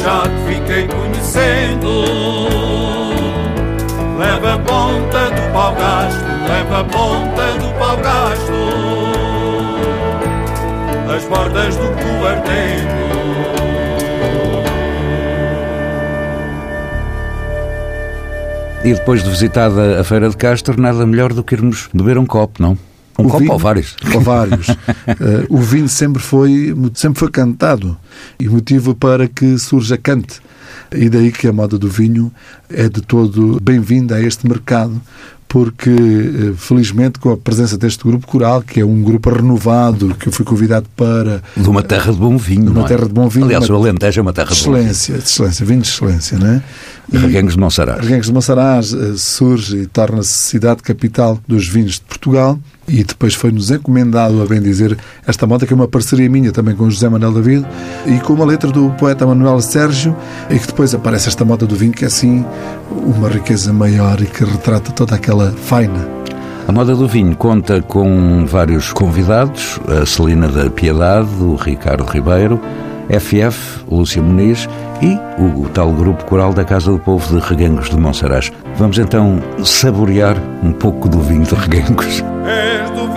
Já 0.00 0.22
te 0.22 0.54
fiquei 0.54 0.86
conhecendo. 0.86 2.04
Leva 4.16 4.54
a 4.54 4.58
ponta 4.58 5.30
do 5.30 5.52
pau 5.52 5.74
gasto 5.74 6.24
Leva 6.48 6.80
a 6.80 6.84
ponta 6.84 7.52
do 7.58 7.78
pau 7.78 7.96
gasto. 7.96 8.52
As 11.12 11.24
bordas 11.24 11.76
do 11.76 11.88
quarteto 12.20 12.94
E 18.84 18.94
depois 18.94 19.24
de 19.24 19.30
visitada 19.30 20.00
a 20.00 20.04
Feira 20.04 20.28
de 20.28 20.36
Castro, 20.36 20.80
nada 20.80 21.04
melhor 21.04 21.32
do 21.32 21.42
que 21.42 21.56
irmos 21.56 21.88
beber 21.92 22.18
um 22.18 22.26
copo, 22.26 22.62
não? 22.62 22.78
Um 23.18 23.24
O 23.26 23.28
copo 23.28 23.38
vinho- 23.38 23.52
ou 23.52 23.58
vários? 23.58 23.96
Ou 24.14 24.20
vários. 24.20 24.66
Eh, 25.06 25.46
o 25.48 25.58
vinho 25.58 25.88
sempre 25.88 26.20
foi, 26.22 26.74
sempre 26.94 27.18
foi 27.20 27.30
cantado 27.30 27.96
e 28.40 28.48
motivo 28.48 28.94
para 28.94 29.28
que 29.28 29.56
surja 29.58 29.96
cante. 29.96 30.40
E 30.92 31.08
daí 31.08 31.30
que 31.30 31.46
a 31.46 31.52
moda 31.52 31.78
do 31.78 31.88
vinho 31.88 32.32
é 32.70 32.88
de 32.88 33.00
todo 33.02 33.58
bem-vinda 33.62 34.16
a 34.16 34.20
este 34.22 34.48
mercado, 34.48 35.00
porque 35.46 35.90
eh, 35.90 36.52
felizmente 36.56 37.18
com 37.18 37.30
a 37.30 37.36
presença 37.36 37.76
deste 37.78 38.02
grupo 38.02 38.26
coral, 38.26 38.62
que 38.62 38.80
é 38.80 38.84
um 38.84 39.02
grupo 39.02 39.30
renovado, 39.30 40.14
que 40.18 40.26
eu 40.28 40.32
fui 40.32 40.44
convidado 40.44 40.86
para 40.96 41.42
De 41.56 41.68
uma 41.68 41.82
terra 41.82 42.10
de 42.12 42.18
bom 42.18 42.36
vinho, 42.36 42.64
De 42.64 42.70
uma 42.70 42.84
é? 42.84 42.88
terra 42.88 43.06
de 43.06 43.12
bom 43.12 43.28
vinho, 43.28 43.44
Aliás, 43.44 43.68
uma- 43.68 43.78
o 43.78 43.82
Alentejo 43.82 44.18
é 44.20 44.22
uma 44.22 44.32
terra 44.32 44.52
de 44.52 44.64
bom 44.64 44.72
vinho. 44.72 44.90
excelência, 44.90 45.14
excelência, 45.24 45.66
vinho 45.66 45.82
de 45.82 45.88
excelência, 45.88 46.38
não 46.38 46.46
é? 46.48 46.62
E- 47.12 47.18
Reguengos 47.18 47.54
de 47.54 47.60
Monsaraz. 47.60 48.00
Reguengos 48.00 48.26
de 48.26 48.32
Monsaraz 48.32 48.92
eh, 48.94 49.12
surge 49.16 49.76
e 49.82 49.86
torna-se 49.86 50.32
cidade 50.32 50.82
capital 50.82 51.38
dos 51.46 51.68
vinhos 51.68 51.94
de 51.94 52.00
Portugal 52.02 52.58
e 52.88 53.02
depois 53.02 53.34
foi-nos 53.34 53.70
encomendado, 53.70 54.42
a 54.42 54.46
bem 54.46 54.60
dizer, 54.60 54.96
esta 55.26 55.46
moda 55.46 55.66
que 55.66 55.72
é 55.72 55.76
uma 55.76 55.88
parceria 55.88 56.28
minha 56.28 56.52
também 56.52 56.74
com 56.74 56.88
José 56.88 57.08
Manuel 57.08 57.32
David 57.32 57.66
e 58.06 58.18
com 58.20 58.34
uma 58.34 58.44
letra 58.44 58.70
do 58.70 58.90
poeta 58.90 59.26
Manuel 59.26 59.60
Sérgio 59.60 60.16
e 60.50 60.58
que 60.58 60.66
depois 60.66 60.94
aparece 60.94 61.28
esta 61.28 61.44
moda 61.44 61.66
do 61.66 61.74
vinho 61.74 61.92
que 61.92 62.04
é 62.04 62.06
assim 62.06 62.44
uma 62.90 63.28
riqueza 63.28 63.72
maior 63.72 64.20
e 64.20 64.26
que 64.26 64.44
retrata 64.44 64.92
toda 64.92 65.14
aquela 65.14 65.52
faina. 65.52 66.24
A 66.66 66.72
moda 66.72 66.96
do 66.96 67.06
vinho 67.06 67.36
conta 67.36 67.82
com 67.82 68.46
vários 68.46 68.90
convidados, 68.90 69.78
a 69.86 70.06
Celina 70.06 70.48
da 70.48 70.70
Piedade, 70.70 71.28
o 71.38 71.56
Ricardo 71.56 72.04
Ribeiro, 72.04 72.58
FF, 73.08 73.84
Lúcia 73.90 74.22
Muniz 74.22 74.68
e 75.02 75.18
o 75.40 75.68
tal 75.68 75.92
grupo 75.92 76.24
coral 76.24 76.52
da 76.52 76.64
Casa 76.64 76.90
do 76.90 76.98
Povo 76.98 77.38
de 77.38 77.46
Reguengos 77.46 77.90
de 77.90 77.96
Monsaraz. 77.96 78.52
Vamos 78.76 78.98
então 78.98 79.42
saborear 79.64 80.36
um 80.62 80.72
pouco 80.72 81.08
do 81.08 81.20
vinho 81.20 81.44
de 81.44 81.54
Reguengos. 81.54 82.24
És 82.46 82.90
do 82.90 83.13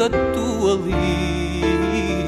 da 0.00 0.08
tua 0.08 0.76
lida. 0.76 2.22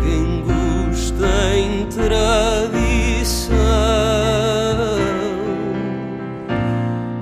Reguengos 0.00 1.10
tem 1.10 1.86
tradição. 1.90 3.52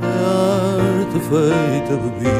Arte 0.05 1.19
feita 1.19 1.97
bebida 1.97 2.40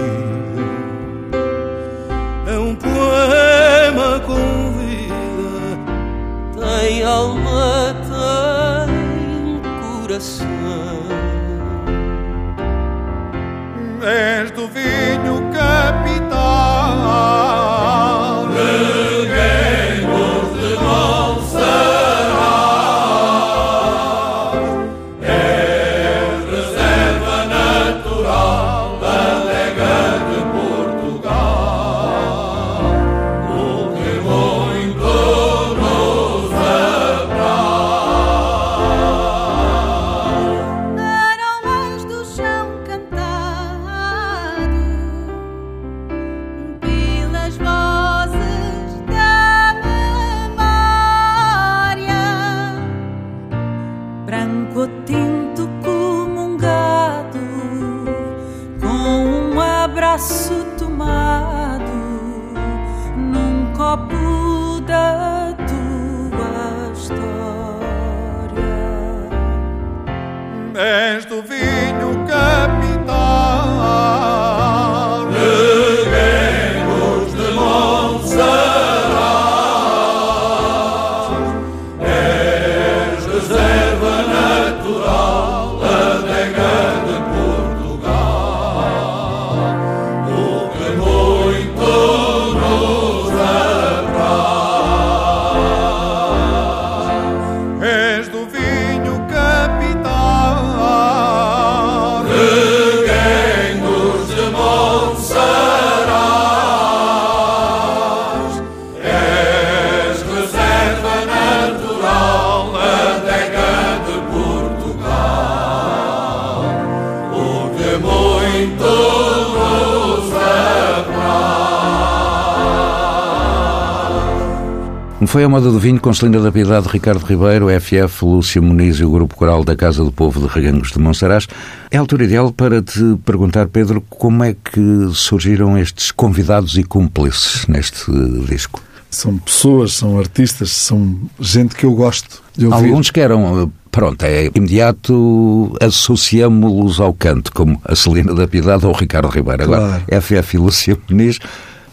Foi 125.31 125.45
a 125.45 125.49
moda 125.49 125.71
do 125.71 125.79
vinho 125.79 126.01
com 126.01 126.13
Celina 126.13 126.41
da 126.41 126.51
Piedade, 126.51 126.89
Ricardo 126.89 127.25
Ribeiro, 127.25 127.69
FF, 127.81 128.25
Lúcia 128.25 128.61
Muniz 128.61 128.97
e 128.97 129.05
o 129.05 129.11
Grupo 129.13 129.37
Coral 129.37 129.63
da 129.63 129.77
Casa 129.77 130.03
do 130.03 130.11
Povo 130.11 130.41
de 130.41 130.53
Regangos 130.53 130.91
de 130.91 130.99
Monsaraz. 130.99 131.47
É 131.89 131.97
a 131.97 132.01
altura 132.01 132.25
ideal 132.25 132.53
para 132.53 132.83
te 132.83 133.17
perguntar, 133.25 133.69
Pedro, 133.69 134.01
como 134.11 134.43
é 134.43 134.55
que 134.55 134.81
surgiram 135.15 135.79
estes 135.79 136.11
convidados 136.11 136.77
e 136.77 136.83
cúmplices 136.83 137.65
neste 137.69 138.11
disco? 138.49 138.83
São 139.09 139.39
pessoas, 139.39 139.93
são 139.93 140.19
artistas, 140.19 140.73
são 140.73 141.17
gente 141.39 141.77
que 141.77 141.87
eu 141.87 141.93
gosto 141.93 142.43
de 142.57 142.67
ouvir. 142.67 142.89
Alguns 142.89 143.13
que 143.13 143.21
eram, 143.21 143.71
pronto, 143.93 144.25
é 144.25 144.51
imediato 144.53 145.77
associamos-los 145.81 146.99
ao 146.99 147.15
canto, 147.15 147.53
como 147.53 147.81
a 147.85 147.95
Celina 147.95 148.35
da 148.35 148.49
Piedade 148.49 148.85
ou 148.85 148.93
o 148.93 148.97
Ricardo 148.97 149.29
Ribeiro. 149.29 149.63
Agora, 149.63 150.03
FF 150.21 150.57
e 150.57 150.59
Lúcia 150.59 150.99
Muniz 151.09 151.39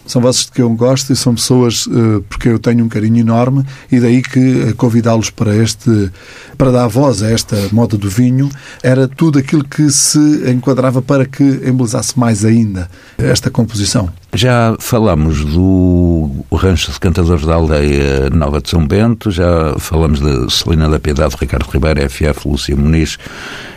São 0.08 0.22
vozes 0.22 0.46
de 0.46 0.52
que 0.52 0.62
eu 0.62 0.70
gosto 0.70 1.12
e 1.12 1.16
são 1.16 1.34
pessoas 1.34 1.86
eh, 1.86 2.22
porque 2.30 2.48
eu 2.48 2.58
tenho 2.58 2.82
um 2.82 2.88
carinho 2.88 3.18
enorme 3.18 3.62
e 3.92 4.00
daí 4.00 4.22
que 4.22 4.62
eh, 4.62 4.72
convidá-los 4.72 5.28
para 5.28 5.54
este, 5.54 6.10
para 6.56 6.72
dar 6.72 6.88
voz 6.88 7.22
a 7.22 7.30
esta 7.30 7.56
moda 7.72 7.98
do 7.98 8.08
vinho, 8.08 8.48
era 8.82 9.06
tudo 9.06 9.38
aquilo 9.38 9.62
que 9.62 9.90
se 9.90 10.50
enquadrava 10.50 11.02
para 11.02 11.26
que 11.26 11.42
embelezasse 11.44 12.18
mais 12.18 12.42
ainda 12.42 12.88
esta 13.18 13.50
composição. 13.50 14.08
Já 14.32 14.74
falamos 14.78 15.44
do 15.44 16.30
Rancho 16.50 16.90
de 16.90 17.00
Cantadores 17.00 17.44
da 17.44 17.54
Aldeia 17.54 18.30
Nova 18.30 18.62
de 18.62 18.70
São 18.70 18.86
Bento, 18.86 19.30
já 19.30 19.74
falamos 19.78 20.20
de 20.20 20.50
Celina 20.50 20.88
da 20.88 20.98
Piedade, 20.98 21.36
Ricardo 21.38 21.68
Ribeiro, 21.70 22.08
FF, 22.08 22.48
Lúcia 22.48 22.74
Muniz 22.74 23.18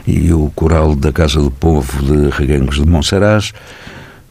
e 0.07 0.31
o 0.31 0.49
Coral 0.55 0.95
da 0.95 1.11
Casa 1.11 1.41
do 1.41 1.51
Povo 1.51 2.01
de 2.03 2.29
Regangos 2.29 2.75
de 2.75 2.85
Monsaraz. 2.85 3.51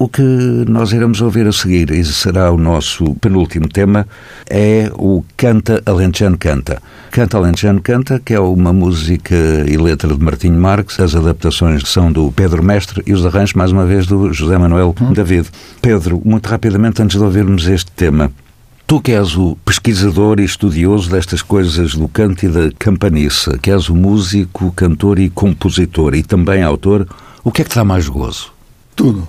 O 0.02 0.08
que 0.08 0.22
nós 0.22 0.92
iremos 0.92 1.20
ouvir 1.20 1.46
a 1.46 1.52
seguir, 1.52 1.90
e 1.90 2.02
será 2.02 2.50
o 2.50 2.56
nosso 2.56 3.14
penúltimo 3.16 3.68
tema, 3.68 4.08
é 4.48 4.90
o 4.94 5.22
Canta 5.36 5.82
Alentejano 5.84 6.38
Canta. 6.38 6.80
Canta 7.10 7.36
Alentejano 7.36 7.82
Canta, 7.82 8.18
que 8.18 8.32
é 8.32 8.40
uma 8.40 8.72
música 8.72 9.34
e 9.68 9.76
letra 9.76 10.14
de 10.16 10.24
Martinho 10.24 10.58
Marques, 10.58 10.98
as 10.98 11.14
adaptações 11.14 11.86
são 11.86 12.10
do 12.10 12.32
Pedro 12.32 12.62
Mestre 12.62 13.02
e 13.06 13.12
os 13.12 13.26
arranjos, 13.26 13.52
mais 13.52 13.72
uma 13.72 13.84
vez, 13.84 14.06
do 14.06 14.32
José 14.32 14.56
Manuel 14.56 14.94
David. 15.12 15.50
Pedro, 15.82 16.22
muito 16.24 16.46
rapidamente, 16.46 17.02
antes 17.02 17.18
de 17.18 17.22
ouvirmos 17.22 17.68
este 17.68 17.92
tema, 17.92 18.32
Tu 18.86 19.02
que 19.02 19.12
és 19.12 19.36
o 19.36 19.54
pesquisador 19.66 20.40
e 20.40 20.44
estudioso 20.44 21.10
destas 21.10 21.42
coisas 21.42 21.94
do 21.94 22.08
canto 22.08 22.46
e 22.46 22.48
da 22.48 22.72
campaniça, 22.78 23.58
que 23.58 23.70
és 23.70 23.90
o 23.90 23.94
músico, 23.94 24.72
cantor 24.72 25.18
e 25.18 25.28
compositor 25.28 26.14
e 26.14 26.22
também 26.22 26.62
autor, 26.62 27.06
o 27.44 27.52
que 27.52 27.60
é 27.60 27.64
que 27.66 27.70
te 27.70 27.76
dá 27.76 27.84
mais 27.84 28.08
gozo? 28.08 28.50
Tudo. 28.96 29.28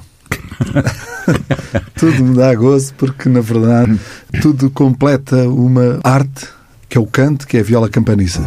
tudo 1.95 2.23
me 2.23 2.35
dá 2.35 2.53
gozo 2.55 2.93
porque, 2.97 3.29
na 3.29 3.41
verdade, 3.41 3.99
tudo 4.41 4.69
completa 4.69 5.47
uma 5.47 5.99
arte 6.03 6.47
que 6.91 6.97
é 6.97 7.01
o 7.01 7.05
canto, 7.05 7.47
que 7.47 7.55
é 7.55 7.61
a 7.61 7.63
viola 7.63 7.87
campaniça. 7.89 8.41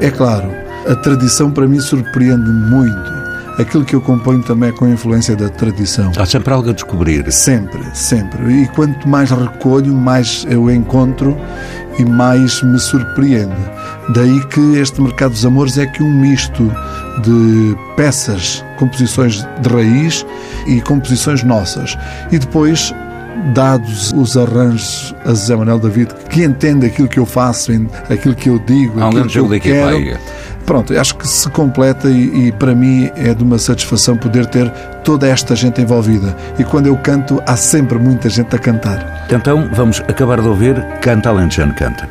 É 0.00 0.10
claro, 0.10 0.50
a 0.88 0.94
tradição 0.94 1.50
para 1.50 1.66
mim 1.68 1.80
surpreende 1.80 2.50
muito. 2.50 3.12
Aquilo 3.58 3.84
que 3.84 3.94
eu 3.94 4.00
componho 4.00 4.42
também 4.42 4.70
é 4.70 4.72
com 4.72 4.86
a 4.86 4.90
influência 4.90 5.36
da 5.36 5.48
tradição. 5.48 6.10
Há 6.16 6.26
sempre 6.26 6.52
algo 6.52 6.70
a 6.70 6.72
descobrir. 6.72 7.30
Sempre, 7.30 7.80
sempre. 7.94 8.62
E 8.62 8.68
quanto 8.68 9.06
mais 9.06 9.30
recolho, 9.30 9.94
mais 9.94 10.44
eu 10.48 10.68
encontro 10.70 11.36
e 11.98 12.04
mais 12.04 12.62
me 12.62 12.78
surpreende. 12.78 13.54
Daí 14.10 14.44
que 14.46 14.76
este 14.76 15.00
Mercado 15.00 15.32
dos 15.32 15.44
Amores 15.46 15.78
é 15.78 15.86
que 15.86 16.02
um 16.02 16.10
misto 16.10 16.70
de 17.22 17.76
peças, 17.96 18.64
composições 18.78 19.46
de 19.60 19.68
raiz 19.68 20.26
e 20.66 20.80
composições 20.80 21.42
nossas. 21.42 21.96
E 22.30 22.38
depois, 22.38 22.94
dados 23.54 24.12
os 24.12 24.36
arranjos 24.36 25.14
a 25.24 25.30
José 25.30 25.56
Manuel 25.56 25.78
David, 25.78 26.14
que 26.30 26.42
entende 26.42 26.86
aquilo 26.86 27.08
que 27.08 27.18
eu 27.18 27.26
faço, 27.26 27.72
aquilo 28.10 28.34
que 28.34 28.48
eu 28.48 28.58
digo, 28.58 29.00
Há 29.00 29.06
um 29.06 29.22
aquilo 29.22 29.48
que 29.48 29.56
eu 29.56 29.60
quero. 29.60 30.18
Pronto, 30.66 30.98
acho 30.98 31.16
que 31.16 31.28
se 31.28 31.48
completa 31.50 32.08
e, 32.08 32.48
e 32.48 32.52
para 32.52 32.74
mim 32.74 33.10
é 33.16 33.34
de 33.34 33.42
uma 33.42 33.58
satisfação 33.58 34.16
poder 34.16 34.46
ter 34.46 34.70
toda 35.04 35.28
esta 35.28 35.54
gente 35.54 35.80
envolvida. 35.80 36.34
E 36.58 36.64
quando 36.64 36.86
eu 36.86 36.96
canto, 36.96 37.42
há 37.46 37.56
sempre 37.56 37.98
muita 37.98 38.28
gente 38.28 38.54
a 38.54 38.58
cantar. 38.58 39.26
Então 39.30 39.68
vamos 39.72 40.00
acabar 40.00 40.40
de 40.40 40.48
ouvir 40.48 40.82
Canta 41.00 41.28
Alentejano 41.28 41.74
Canta. 41.74 42.08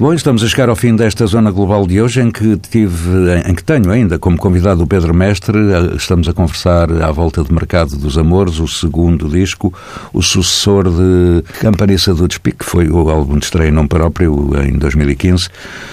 Bom, 0.00 0.14
estamos 0.14 0.42
a 0.42 0.48
chegar 0.48 0.70
ao 0.70 0.74
fim 0.74 0.96
desta 0.96 1.26
Zona 1.26 1.50
Global 1.50 1.86
de 1.86 2.00
hoje, 2.00 2.22
em 2.22 2.30
que 2.30 2.56
tive, 2.56 3.10
em 3.46 3.54
que 3.54 3.62
tenho 3.62 3.90
ainda 3.90 4.18
como 4.18 4.38
convidado 4.38 4.82
o 4.82 4.86
Pedro 4.86 5.12
Mestre. 5.12 5.58
Estamos 5.94 6.26
a 6.26 6.32
conversar 6.32 6.90
à 7.02 7.12
volta 7.12 7.44
de 7.44 7.52
Mercado 7.52 7.98
dos 7.98 8.16
Amores, 8.16 8.60
o 8.60 8.66
segundo 8.66 9.28
disco, 9.28 9.70
o 10.10 10.22
sucessor 10.22 10.84
de 10.84 11.42
Campanissa 11.60 12.14
do 12.14 12.26
Despique, 12.26 12.60
que 12.60 12.64
foi 12.64 12.88
o 12.88 13.10
álbum 13.10 13.38
de 13.38 13.44
estreia 13.44 13.70
nome 13.70 13.90
próprio 13.90 14.52
em 14.64 14.72
2015. 14.78 15.50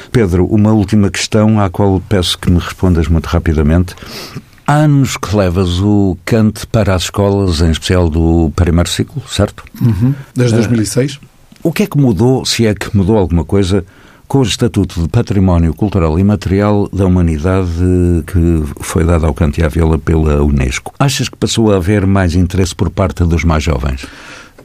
Pedro, 0.10 0.46
uma 0.46 0.72
última 0.72 1.10
questão 1.10 1.60
à 1.60 1.70
qual 1.70 2.02
peço 2.08 2.40
que 2.40 2.50
me 2.50 2.60
respondas 2.60 3.10
muito 3.10 3.26
rapidamente. 3.26 3.94
Há 4.66 4.76
anos 4.76 5.18
que 5.18 5.36
levas 5.36 5.82
o 5.82 6.18
cante 6.24 6.66
para 6.66 6.96
as 6.96 7.04
escolas, 7.04 7.60
em 7.60 7.72
especial 7.72 8.10
do 8.10 8.54
primeiro 8.56 8.88
ciclo, 8.88 9.22
certo? 9.28 9.66
Uhum. 9.82 10.16
Desde 10.34 10.56
2006. 10.56 11.20
O 11.68 11.74
que 11.74 11.84
é 11.84 11.86
que 11.86 11.98
mudou, 11.98 12.46
se 12.46 12.66
é 12.66 12.74
que 12.74 12.96
mudou 12.96 13.18
alguma 13.18 13.44
coisa, 13.44 13.84
com 14.26 14.38
o 14.38 14.44
Estatuto 14.44 15.02
de 15.02 15.10
Património 15.10 15.74
Cultural 15.74 16.18
e 16.18 16.24
Material 16.24 16.88
da 16.94 17.06
Humanidade 17.06 17.70
que 18.26 18.64
foi 18.80 19.04
dado 19.04 19.26
ao 19.26 19.36
Viola 19.70 20.00
pela 20.00 20.42
Unesco? 20.42 20.94
Achas 20.98 21.28
que 21.28 21.36
passou 21.36 21.74
a 21.74 21.76
haver 21.76 22.08
mais 22.08 22.36
interesse 22.36 22.74
por 22.74 22.90
parte 22.90 23.26
dos 23.26 23.44
mais 23.44 23.66
jovens? 23.66 24.06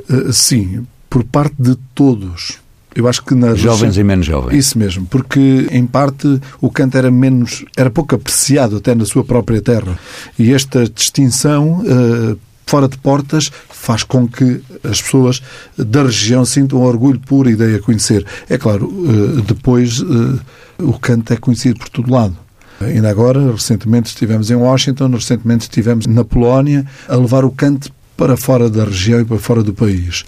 Uh, 0.08 0.32
sim, 0.32 0.86
por 1.10 1.24
parte 1.24 1.56
de 1.58 1.74
todos. 1.92 2.60
Eu 2.94 3.08
acho 3.08 3.24
que 3.24 3.34
na 3.34 3.56
Jovens 3.56 3.96
e 3.96 4.04
menos 4.04 4.24
jovens. 4.24 4.56
Isso 4.56 4.78
mesmo, 4.78 5.04
porque 5.06 5.66
em 5.72 5.84
parte 5.84 6.40
o 6.60 6.70
canto 6.70 6.96
era 6.96 7.10
menos, 7.10 7.64
era 7.76 7.90
pouco 7.90 8.14
apreciado 8.14 8.76
até 8.76 8.94
na 8.94 9.04
sua 9.04 9.24
própria 9.24 9.60
terra. 9.60 9.98
E 10.38 10.52
esta 10.54 10.88
distinção 10.88 11.80
uh, 11.80 12.38
fora 12.72 12.88
de 12.88 12.96
portas 12.96 13.52
faz 13.68 14.02
com 14.02 14.26
que 14.26 14.62
as 14.82 15.02
pessoas 15.02 15.42
da 15.76 16.04
região 16.04 16.42
sintam 16.42 16.80
orgulho 16.80 17.20
por 17.20 17.46
ideia 17.46 17.74
de 17.74 17.82
conhecer. 17.82 18.24
É 18.48 18.56
claro, 18.56 18.86
uh, 18.86 19.42
depois 19.42 20.00
uh, 20.00 20.40
o 20.78 20.98
canto 20.98 21.34
é 21.34 21.36
conhecido 21.36 21.78
por 21.78 21.90
todo 21.90 22.10
lado. 22.10 22.34
Ainda 22.80 23.10
agora, 23.10 23.52
recentemente 23.52 24.08
estivemos 24.08 24.50
em 24.50 24.54
Washington, 24.54 25.10
recentemente 25.10 25.64
estivemos 25.64 26.06
na 26.06 26.24
Polónia 26.24 26.86
a 27.06 27.14
levar 27.14 27.44
o 27.44 27.50
canto 27.50 27.92
para 28.16 28.36
fora 28.36 28.68
da 28.70 28.84
região 28.84 29.20
e 29.20 29.24
para 29.24 29.38
fora 29.38 29.62
do 29.62 29.74
país. 29.74 30.24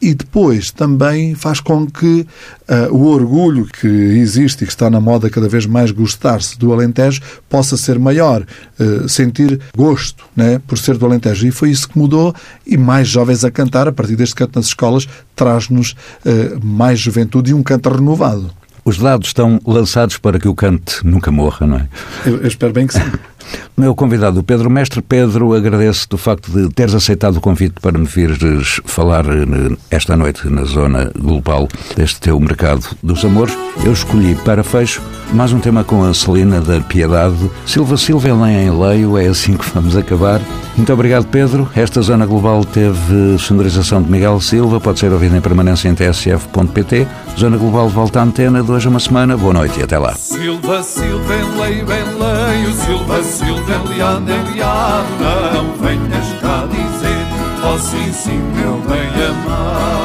E 0.00 0.14
depois 0.14 0.70
também 0.70 1.34
faz 1.34 1.58
com 1.58 1.86
que 1.86 2.26
uh, 2.68 2.94
o 2.94 3.06
orgulho 3.06 3.66
que 3.66 3.86
existe 3.86 4.62
e 4.62 4.66
que 4.66 4.72
está 4.72 4.90
na 4.90 5.00
moda 5.00 5.30
cada 5.30 5.48
vez 5.48 5.64
mais 5.64 5.90
gostar-se 5.90 6.58
do 6.58 6.72
Alentejo 6.72 7.22
possa 7.48 7.78
ser 7.78 7.98
maior, 7.98 8.44
uh, 8.78 9.08
sentir 9.08 9.58
gosto 9.74 10.24
né, 10.36 10.60
por 10.66 10.76
ser 10.76 10.98
do 10.98 11.06
Alentejo. 11.06 11.46
E 11.46 11.50
foi 11.50 11.70
isso 11.70 11.88
que 11.88 11.98
mudou 11.98 12.34
e 12.66 12.76
mais 12.76 13.08
jovens 13.08 13.42
a 13.42 13.50
cantar, 13.50 13.88
a 13.88 13.92
partir 13.92 14.16
deste 14.16 14.34
canto 14.34 14.56
nas 14.56 14.66
escolas, 14.66 15.08
traz-nos 15.34 15.92
uh, 15.92 16.64
mais 16.64 17.00
juventude 17.00 17.52
e 17.52 17.54
um 17.54 17.62
canto 17.62 17.88
renovado. 17.88 18.50
Os 18.84 18.98
dados 18.98 19.28
estão 19.28 19.58
lançados 19.66 20.18
para 20.18 20.38
que 20.38 20.46
o 20.46 20.54
cante 20.54 21.04
nunca 21.04 21.32
morra, 21.32 21.66
não 21.66 21.76
é? 21.78 21.88
Eu, 22.24 22.36
eu 22.36 22.46
espero 22.46 22.72
bem 22.72 22.86
que 22.86 22.94
sim. 22.94 23.00
Meu 23.76 23.94
convidado, 23.94 24.42
Pedro 24.42 24.70
Mestre. 24.70 25.02
Pedro, 25.02 25.54
agradeço-te 25.54 26.14
o 26.14 26.18
facto 26.18 26.50
de 26.50 26.68
teres 26.72 26.94
aceitado 26.94 27.36
o 27.36 27.40
convite 27.40 27.74
para 27.80 27.98
me 27.98 28.06
vires 28.06 28.80
falar 28.84 29.26
eh, 29.26 29.76
esta 29.90 30.16
noite 30.16 30.48
na 30.48 30.64
zona 30.64 31.10
global 31.18 31.68
deste 31.94 32.20
teu 32.20 32.40
mercado 32.40 32.86
dos 33.02 33.24
amores. 33.24 33.56
Eu 33.84 33.92
escolhi 33.92 34.34
para 34.34 34.64
fecho 34.64 35.02
mais 35.32 35.52
um 35.52 35.60
tema 35.60 35.84
com 35.84 36.04
a 36.04 36.14
Celina 36.14 36.60
da 36.60 36.80
Piedade. 36.80 37.50
Silva 37.66 37.96
Silva, 37.96 38.28
Elém 38.28 38.66
em 38.66 38.70
Leio, 38.70 39.18
é 39.18 39.26
assim 39.26 39.56
que 39.56 39.68
vamos 39.70 39.96
acabar. 39.96 40.40
Muito 40.76 40.92
obrigado, 40.92 41.26
Pedro. 41.26 41.68
Esta 41.74 42.02
zona 42.02 42.26
global 42.26 42.64
teve 42.64 43.38
sonorização 43.38 44.02
de 44.02 44.10
Miguel 44.10 44.40
Silva, 44.40 44.78
pode 44.80 44.98
ser 44.98 45.12
ouvida 45.12 45.36
em 45.36 45.40
permanência 45.40 45.88
em 45.88 45.94
tsf.pt. 45.94 47.06
Zona 47.38 47.56
Global 47.56 47.88
volta 47.88 48.20
à 48.20 48.22
antena 48.22 48.62
de 48.62 48.70
hoje 48.70 48.86
a 48.86 48.90
uma 48.90 49.00
semana. 49.00 49.36
Boa 49.36 49.54
noite 49.54 49.80
e 49.80 49.82
até 49.82 49.98
lá. 49.98 50.14
Silva, 50.14 50.82
Silva, 50.82 51.34
em 51.34 51.60
leio, 51.60 51.84
em 51.84 51.86
leio, 51.86 52.72
Silva, 52.74 53.22
Silva, 53.22 53.74
enliado, 53.84 54.30
enliado, 54.30 55.06
não 55.54 55.72
venhas 55.78 56.40
cá 56.40 56.66
dizer, 56.66 57.64
ó 57.64 57.78
sim, 57.78 58.12
sim, 58.12 58.40
meu 58.54 58.80
bem 58.88 59.26
amado. 59.26 59.95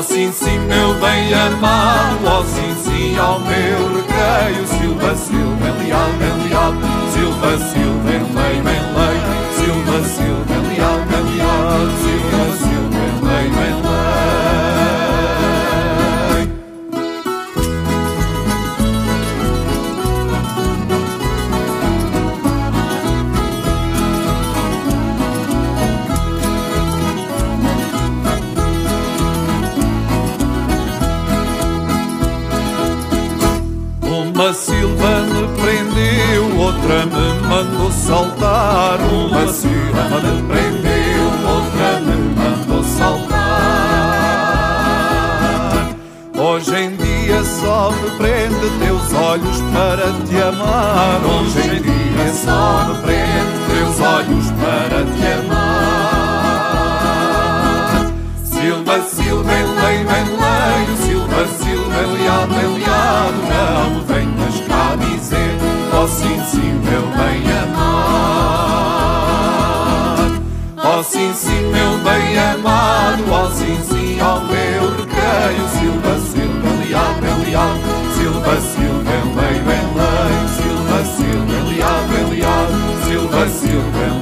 Ó 0.00 0.02
sim, 0.02 0.32
sim, 0.32 0.58
meu 0.60 0.94
bem 0.94 1.34
amado, 1.34 2.24
ó 2.24 2.42
sim, 2.42 2.74
sim, 2.82 3.18
ao 3.18 3.38
meu 3.38 3.96
recreio, 3.96 4.66
Silva, 4.66 5.14
Silva, 5.14 5.68
enliado, 5.68 6.24
enliado, 6.24 6.78
Silva, 7.12 7.58
Silva, 7.58 8.08
em 8.08 8.24
leio, 8.34 8.60
em 8.60 8.80
leio, 8.96 9.28
Silva, 9.58 9.98
Silva, 10.08 10.54
enliado, 10.54 11.04
enliado, 11.04 11.90
Silva, 12.00 12.29
Silva, 12.29 12.29
Uma 34.40 34.54
Silva 34.54 35.20
me 35.20 35.46
prendeu, 35.60 36.56
outra 36.58 37.04
me 37.04 37.46
mandou 37.46 37.92
saltar. 37.92 38.98
Uma 38.98 39.46
Silva 39.52 40.02
me 40.22 40.42
prendeu, 40.48 41.24
outra 41.46 42.00
me 42.00 42.16
mandou 42.34 42.82
saltar. 42.82 43.36
Hoje 46.38 46.74
em 46.74 46.96
dia 46.96 47.44
só 47.44 47.92
me 47.92 48.10
prende 48.16 48.70
teus 48.78 49.12
olhos 49.12 49.60
para 49.74 50.10
te 50.24 50.36
amar. 50.40 51.20
Hoje 51.22 51.60
em 51.60 51.82
dia 51.82 52.32
só 52.32 52.86
me 52.88 52.94
prende 53.02 53.58
teus 53.68 54.00
olhos 54.00 54.50
para 54.52 55.04
te 55.04 55.26
amar. 55.38 55.80
Silva, 58.42 59.02
Silva, 59.02 59.52
em 59.52 59.66
leio, 59.66 60.96
Silva, 60.96 61.46
Silva, 61.62 61.98
enliado, 62.04 62.54
enliado, 62.54 63.38
não 63.50 64.00
ó 64.16 64.19
sim, 66.50 66.72
meu 66.84 67.02
bem 67.02 67.42
amado. 67.62 68.90
Ó 70.82 71.02
sim, 71.02 71.32
sim, 71.34 71.60
meu 71.70 71.98
bem 71.98 72.38
amado, 72.38 73.24
ó 73.30 73.48
sim, 73.50 73.78
sim, 73.88 74.20
ao 74.20 74.40
meu 74.40 74.90
recreio, 74.96 75.68
Silva, 75.78 76.18
Silva, 76.18 76.68
enliado, 76.68 77.26
enliado, 77.26 77.80
Silva, 78.16 78.60
Silva, 78.60 79.12
em 79.12 79.24
leio, 79.36 79.62
em 79.62 79.86
leio, 79.98 80.48
Silva, 80.56 80.98
Silva, 81.04 81.52
enliado, 81.60 82.12
enliado, 82.18 82.74
Silva, 83.06 83.42
Silva, 83.48 84.19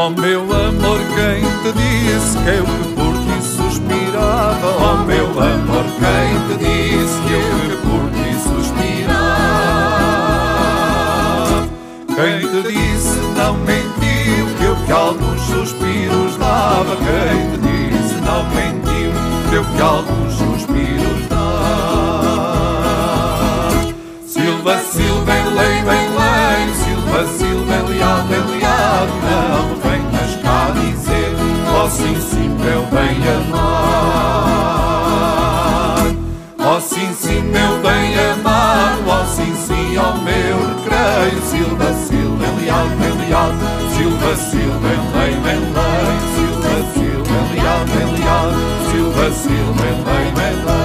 Oh 0.00 0.10
meu 0.10 0.42
amor, 0.42 1.00
quem 1.16 1.42
te 1.60 1.72
disse 1.76 2.38
que 2.38 2.50
eu 2.50 2.64
que 2.64 2.94
por 2.94 3.14
ti 3.18 3.42
suspirava? 3.42 4.68
Oh 4.78 4.98
meu 5.04 5.26
amor, 5.26 5.86
quem 5.98 6.38
te 6.46 6.54
disse 6.62 7.18
que 7.22 7.32
eu 7.32 7.40
que 7.68 7.76
por 7.82 8.04
ti 8.12 8.30
suspirava? 8.44 9.18
Quem 12.14 12.38
te 12.48 12.60
disse 12.68 13.18
não 13.36 13.54
mentiu 13.54 14.46
que 14.56 14.64
eu 14.66 14.76
que 14.86 14.92
alguns 14.92 15.40
suspiros 15.40 16.36
dava? 16.36 16.94
Quem 16.94 17.50
te 17.50 17.58
disse 17.58 18.14
não 18.20 18.44
mentiu 18.50 19.10
que 19.50 19.56
eu 19.56 19.64
que 19.64 19.82
alguns 19.82 20.32
suspiros 20.32 21.26
dava? 21.28 21.48
Silva, 24.28 24.78
Silva, 24.78 25.32
lei, 25.56 25.82
bem 25.82 26.08
lei, 26.14 26.72
Silva, 26.84 27.26
Silva, 27.36 27.82
leal, 27.88 28.22
bem 28.28 28.44
leal, 28.60 29.06
não 29.24 29.87
oh 31.88 31.90
sim, 31.90 32.20
sim, 32.20 32.48
meu 32.48 32.82
bem 32.86 33.16
amar. 33.28 33.78
Oh 36.58 36.80
sim, 36.80 37.14
sim, 37.14 37.40
meu 37.40 37.78
bem 37.80 38.18
amado, 38.30 39.02
oh 39.06 39.24
sim, 39.24 39.54
sim, 39.56 39.96
oh 39.96 40.16
meu 40.18 40.58
recreio, 40.68 41.40
Silva, 41.42 41.94
Silva, 41.94 42.46
leal, 42.60 42.86
bem 43.00 43.12
leal, 43.26 43.52
Silva, 43.96 44.36
Silva, 44.36 44.88
lei, 45.16 45.34
bem 45.40 45.60
lei, 45.60 46.18
Silva, 46.34 46.74
Silva, 46.92 47.38
leal, 47.54 47.82
bem 47.86 48.06
leal, 48.18 48.48
Silva, 48.90 49.26
Silva, 49.32 49.88
lei, 50.10 50.26
bem 50.32 50.54
lei. 50.64 50.77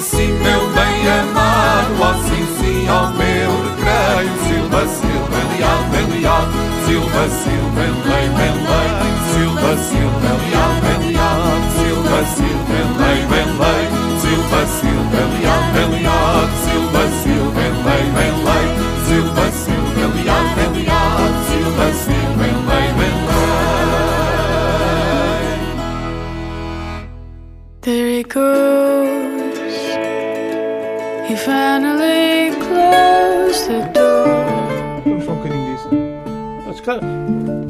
Sim, 0.00 0.32
meu 0.32 0.66
bem 0.70 1.08
amado, 1.08 2.00
ó 2.00 2.14
sim, 2.24 2.46
sim, 2.58 2.88
ó 2.88 3.10
meu 3.10 3.50
recreio, 3.64 4.32
Silva, 4.46 4.86
Silva, 4.88 5.40
leal, 5.52 5.82
leal, 6.20 6.44
Silva, 6.86 7.28
Silva, 7.28 7.84
lei, 8.08 8.26
bem 8.28 8.54
lei, 8.68 8.90
Silva, 9.32 9.72
Silva, 9.76 10.30
leal, 10.48 10.72
leal, 11.06 11.40
Silva, 11.76 12.20
Silva, 12.34 12.78
lei, 12.98 13.20
bem 13.26 13.48
lei, 13.58 13.84
Silva, 14.20 14.60
Silva, 14.66 14.89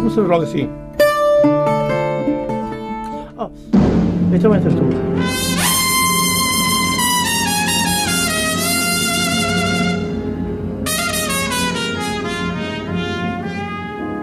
musunuz 0.02 0.28
Rolisi? 0.28 0.68
O, 3.38 3.50
wiecie. 4.30 4.48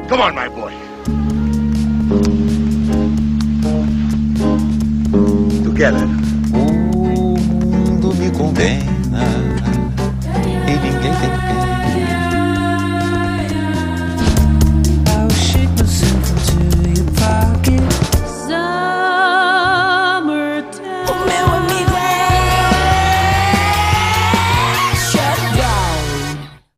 Come 0.09 0.21
on, 0.21 0.35
my 0.35 0.47
boy. 0.47 0.71
Together. 5.63 6.16